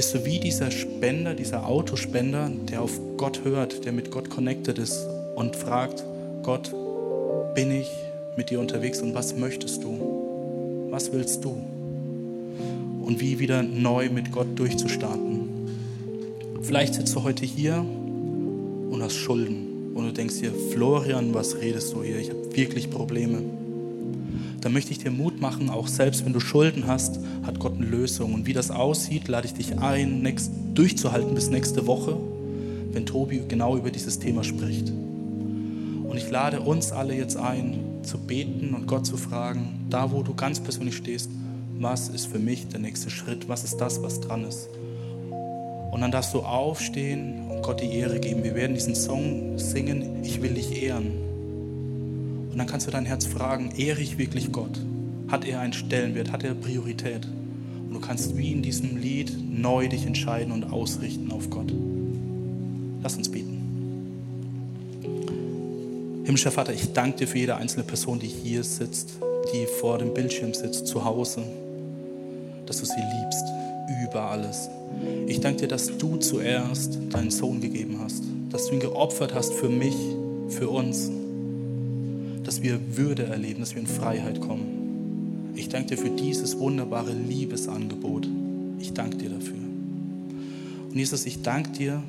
bist 0.00 0.14
du 0.14 0.24
wie 0.24 0.38
dieser 0.38 0.70
Spender, 0.70 1.34
dieser 1.34 1.66
Autospender, 1.66 2.50
der 2.70 2.80
auf 2.80 2.98
Gott 3.18 3.44
hört, 3.44 3.84
der 3.84 3.92
mit 3.92 4.10
Gott 4.10 4.30
connected 4.30 4.78
ist 4.78 5.06
und 5.36 5.56
fragt, 5.56 6.02
Gott, 6.42 6.74
bin 7.54 7.70
ich 7.70 7.90
mit 8.34 8.48
dir 8.48 8.60
unterwegs 8.60 9.02
und 9.02 9.14
was 9.14 9.36
möchtest 9.36 9.84
du? 9.84 10.88
Was 10.88 11.12
willst 11.12 11.44
du? 11.44 11.69
Und 13.10 13.20
wie 13.20 13.40
wieder 13.40 13.64
neu 13.64 14.08
mit 14.08 14.30
Gott 14.30 14.56
durchzustarten. 14.56 15.40
Vielleicht 16.62 16.94
sitzt 16.94 17.12
du 17.16 17.24
heute 17.24 17.44
hier 17.44 17.78
und 17.78 19.02
hast 19.02 19.16
Schulden 19.16 19.92
und 19.94 20.04
du 20.04 20.12
denkst 20.12 20.38
dir, 20.38 20.52
Florian, 20.72 21.34
was 21.34 21.60
redest 21.60 21.92
du 21.92 22.04
hier? 22.04 22.20
Ich 22.20 22.30
habe 22.30 22.54
wirklich 22.54 22.88
Probleme 22.88 23.42
dann 24.60 24.72
möchte 24.72 24.92
ich 24.92 24.98
dir 24.98 25.10
Mut 25.10 25.40
machen, 25.40 25.70
auch 25.70 25.86
selbst 25.86 26.24
wenn 26.24 26.32
du 26.32 26.40
Schulden 26.40 26.86
hast, 26.86 27.18
hat 27.42 27.58
Gott 27.58 27.76
eine 27.76 27.86
Lösung. 27.86 28.34
Und 28.34 28.46
wie 28.46 28.52
das 28.52 28.70
aussieht, 28.70 29.26
lade 29.28 29.46
ich 29.46 29.54
dich 29.54 29.78
ein, 29.78 30.22
next, 30.22 30.52
durchzuhalten 30.74 31.34
bis 31.34 31.50
nächste 31.50 31.86
Woche, 31.86 32.16
wenn 32.92 33.06
Tobi 33.06 33.42
genau 33.48 33.76
über 33.76 33.90
dieses 33.90 34.18
Thema 34.18 34.44
spricht. 34.44 34.90
Und 34.90 36.16
ich 36.16 36.30
lade 36.30 36.60
uns 36.60 36.92
alle 36.92 37.14
jetzt 37.14 37.36
ein, 37.36 37.78
zu 38.02 38.18
beten 38.18 38.74
und 38.74 38.86
Gott 38.86 39.06
zu 39.06 39.16
fragen, 39.16 39.86
da 39.88 40.12
wo 40.12 40.22
du 40.22 40.34
ganz 40.34 40.60
persönlich 40.60 40.96
stehst, 40.96 41.30
was 41.80 42.08
ist 42.08 42.26
für 42.26 42.38
mich 42.38 42.68
der 42.68 42.78
nächste 42.78 43.08
Schritt? 43.08 43.48
Was 43.48 43.64
ist 43.64 43.78
das, 43.78 44.02
was 44.02 44.20
dran 44.20 44.44
ist? 44.44 44.68
Und 45.90 46.02
dann 46.02 46.12
darfst 46.12 46.34
du 46.34 46.40
aufstehen 46.40 47.48
und 47.50 47.62
Gott 47.62 47.80
die 47.80 47.90
Ehre 47.92 48.20
geben. 48.20 48.44
Wir 48.44 48.54
werden 48.54 48.74
diesen 48.74 48.94
Song 48.94 49.58
singen, 49.58 50.22
ich 50.22 50.42
will 50.42 50.54
dich 50.54 50.82
ehren. 50.82 51.10
Und 52.50 52.58
dann 52.58 52.66
kannst 52.66 52.86
du 52.86 52.90
dein 52.90 53.06
Herz 53.06 53.24
fragen, 53.24 53.72
ehre 53.76 54.00
ich 54.00 54.18
wirklich 54.18 54.52
Gott? 54.52 54.78
Hat 55.28 55.46
er 55.46 55.60
einen 55.60 55.72
Stellenwert? 55.72 56.32
Hat 56.32 56.44
er 56.44 56.54
Priorität? 56.54 57.26
Und 57.88 57.94
du 57.94 58.00
kannst 58.00 58.36
wie 58.36 58.52
in 58.52 58.62
diesem 58.62 58.98
Lied 58.98 59.34
neu 59.50 59.88
dich 59.88 60.04
entscheiden 60.06 60.52
und 60.52 60.72
ausrichten 60.72 61.32
auf 61.32 61.48
Gott. 61.48 61.72
Lass 63.02 63.16
uns 63.16 63.30
beten. 63.30 63.56
Himmlischer 66.24 66.50
Vater, 66.52 66.74
ich 66.74 66.92
danke 66.92 67.20
dir 67.20 67.26
für 67.26 67.38
jede 67.38 67.56
einzelne 67.56 67.84
Person, 67.84 68.20
die 68.20 68.28
hier 68.28 68.62
sitzt, 68.64 69.14
die 69.52 69.66
vor 69.80 69.98
dem 69.98 70.12
Bildschirm 70.12 70.52
sitzt, 70.52 70.86
zu 70.86 71.04
Hause, 71.04 71.42
dass 72.70 72.78
du 72.78 72.86
sie 72.86 73.00
liebst 73.00 73.44
über 74.06 74.30
alles. 74.30 74.70
Ich 75.26 75.40
danke 75.40 75.62
dir, 75.62 75.68
dass 75.68 75.98
du 75.98 76.16
zuerst 76.16 76.98
deinen 77.10 77.30
Sohn 77.30 77.60
gegeben 77.60 77.98
hast, 78.00 78.22
dass 78.50 78.66
du 78.66 78.74
ihn 78.74 78.80
geopfert 78.80 79.34
hast 79.34 79.52
für 79.52 79.68
mich, 79.68 79.96
für 80.48 80.68
uns 80.68 81.10
dass 82.44 82.62
wir 82.62 82.80
Würde 82.96 83.24
erleben, 83.24 83.60
dass 83.60 83.74
wir 83.74 83.80
in 83.80 83.86
Freiheit 83.86 84.40
kommen. 84.40 85.52
Ich 85.54 85.68
danke 85.68 85.94
dir 85.94 85.98
für 85.98 86.10
dieses 86.10 86.58
wunderbare 86.58 87.12
Liebesangebot. 87.12 88.28
Ich 88.80 88.92
danke 88.92 89.18
dir 89.18 89.30
dafür. 89.30 89.54
Und 90.90 90.96
Jesus, 90.96 91.26
ich 91.26 91.42
danke 91.42 91.70
dir, 91.70 92.02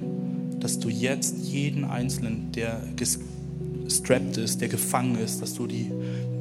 dass 0.60 0.80
du 0.80 0.90
jetzt 0.90 1.36
jeden 1.38 1.84
Einzelnen, 1.84 2.52
der 2.54 2.82
gestrappt 2.96 4.38
ist, 4.38 4.62
der 4.62 4.70
gefangen 4.70 5.18
ist, 5.18 5.42
dass 5.42 5.54
du 5.54 5.68
die 5.68 5.92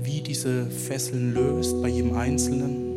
wie 0.02 0.22
diese 0.22 0.66
Fesseln 0.66 1.34
löst 1.34 1.82
bei 1.82 1.88
jedem 1.88 2.16
Einzelnen 2.16 2.89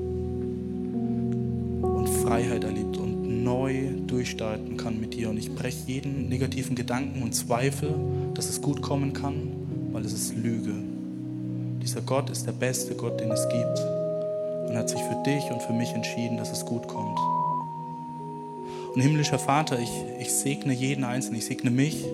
neu 3.54 3.90
durchstarten 4.08 4.78
kann 4.78 5.00
mit 5.00 5.14
dir. 5.14 5.30
Und 5.30 5.38
ich 5.38 5.54
breche 5.54 5.78
jeden 5.86 6.28
negativen 6.28 6.76
Gedanken 6.76 7.22
und 7.22 7.34
Zweifel, 7.34 7.94
dass 8.34 8.50
es 8.50 8.62
gut 8.62 8.82
kommen 8.82 9.14
kann, 9.14 9.52
weil 9.92 10.04
es 10.04 10.14
ist 10.14 10.36
Lüge. 10.36 10.74
Dieser 11.82 12.02
Gott 12.02 12.30
ist 12.30 12.48
der 12.48 12.54
beste 12.54 12.96
Gott, 12.96 13.20
den 13.20 13.32
es 13.32 13.48
gibt. 13.50 13.80
Und 14.68 14.76
hat 14.76 14.90
sich 14.90 15.00
für 15.02 15.22
dich 15.26 15.44
und 15.52 15.62
für 15.62 15.74
mich 15.74 15.92
entschieden, 15.92 16.38
dass 16.38 16.52
es 16.52 16.66
gut 16.66 16.88
kommt. 16.88 17.20
Und 18.96 19.02
himmlischer 19.02 19.40
Vater, 19.40 19.80
ich, 19.80 19.92
ich 20.20 20.32
segne 20.32 20.74
jeden 20.74 21.04
Einzelnen, 21.04 21.40
ich 21.40 21.46
segne 21.46 21.70
mich 21.70 22.06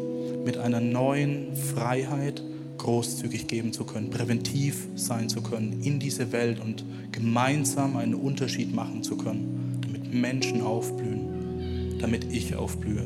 mit 0.45 0.57
einer 0.57 0.81
neuen 0.81 1.55
Freiheit, 1.55 2.41
großzügig 2.77 3.47
geben 3.47 3.73
zu 3.73 3.83
können, 3.83 4.09
präventiv 4.09 4.87
sein 4.95 5.29
zu 5.29 5.41
können 5.41 5.81
in 5.83 5.99
diese 5.99 6.31
Welt 6.31 6.59
und 6.61 6.85
gemeinsam 7.11 7.97
einen 7.97 8.15
Unterschied 8.15 8.73
machen 8.73 9.03
zu 9.03 9.17
können, 9.17 9.79
damit 9.81 10.13
Menschen 10.13 10.61
aufblühen, 10.61 11.28
damit 11.99 12.31
ich 12.31 12.55
aufblühe, 12.55 13.05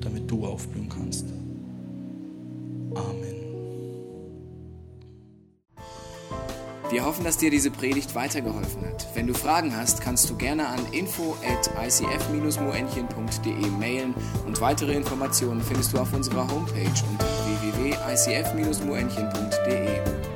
damit 0.00 0.30
du 0.30 0.46
aufblühen 0.46 0.88
kannst. 0.88 1.26
Amen. 2.94 3.34
Wir 6.90 7.04
hoffen, 7.04 7.24
dass 7.24 7.38
dir 7.38 7.50
diese 7.50 7.72
Predigt 7.72 8.14
weitergeholfen 8.14 8.86
hat. 8.86 9.08
Wenn 9.14 9.26
du 9.26 9.34
Fragen 9.34 9.76
hast, 9.76 10.00
kannst 10.00 10.30
du 10.30 10.36
gerne 10.36 10.68
an 10.68 10.78
info 10.92 11.36
at 11.42 11.68
icf-moenchen.de 11.84 13.66
mailen 13.80 14.14
und 14.46 14.60
weitere 14.60 14.94
Informationen 14.94 15.60
findest 15.62 15.92
du 15.92 15.98
auf 15.98 16.12
unserer 16.12 16.48
Homepage 16.48 16.92
unter 17.10 17.26
www.icf-moenchen.de. 17.62 20.33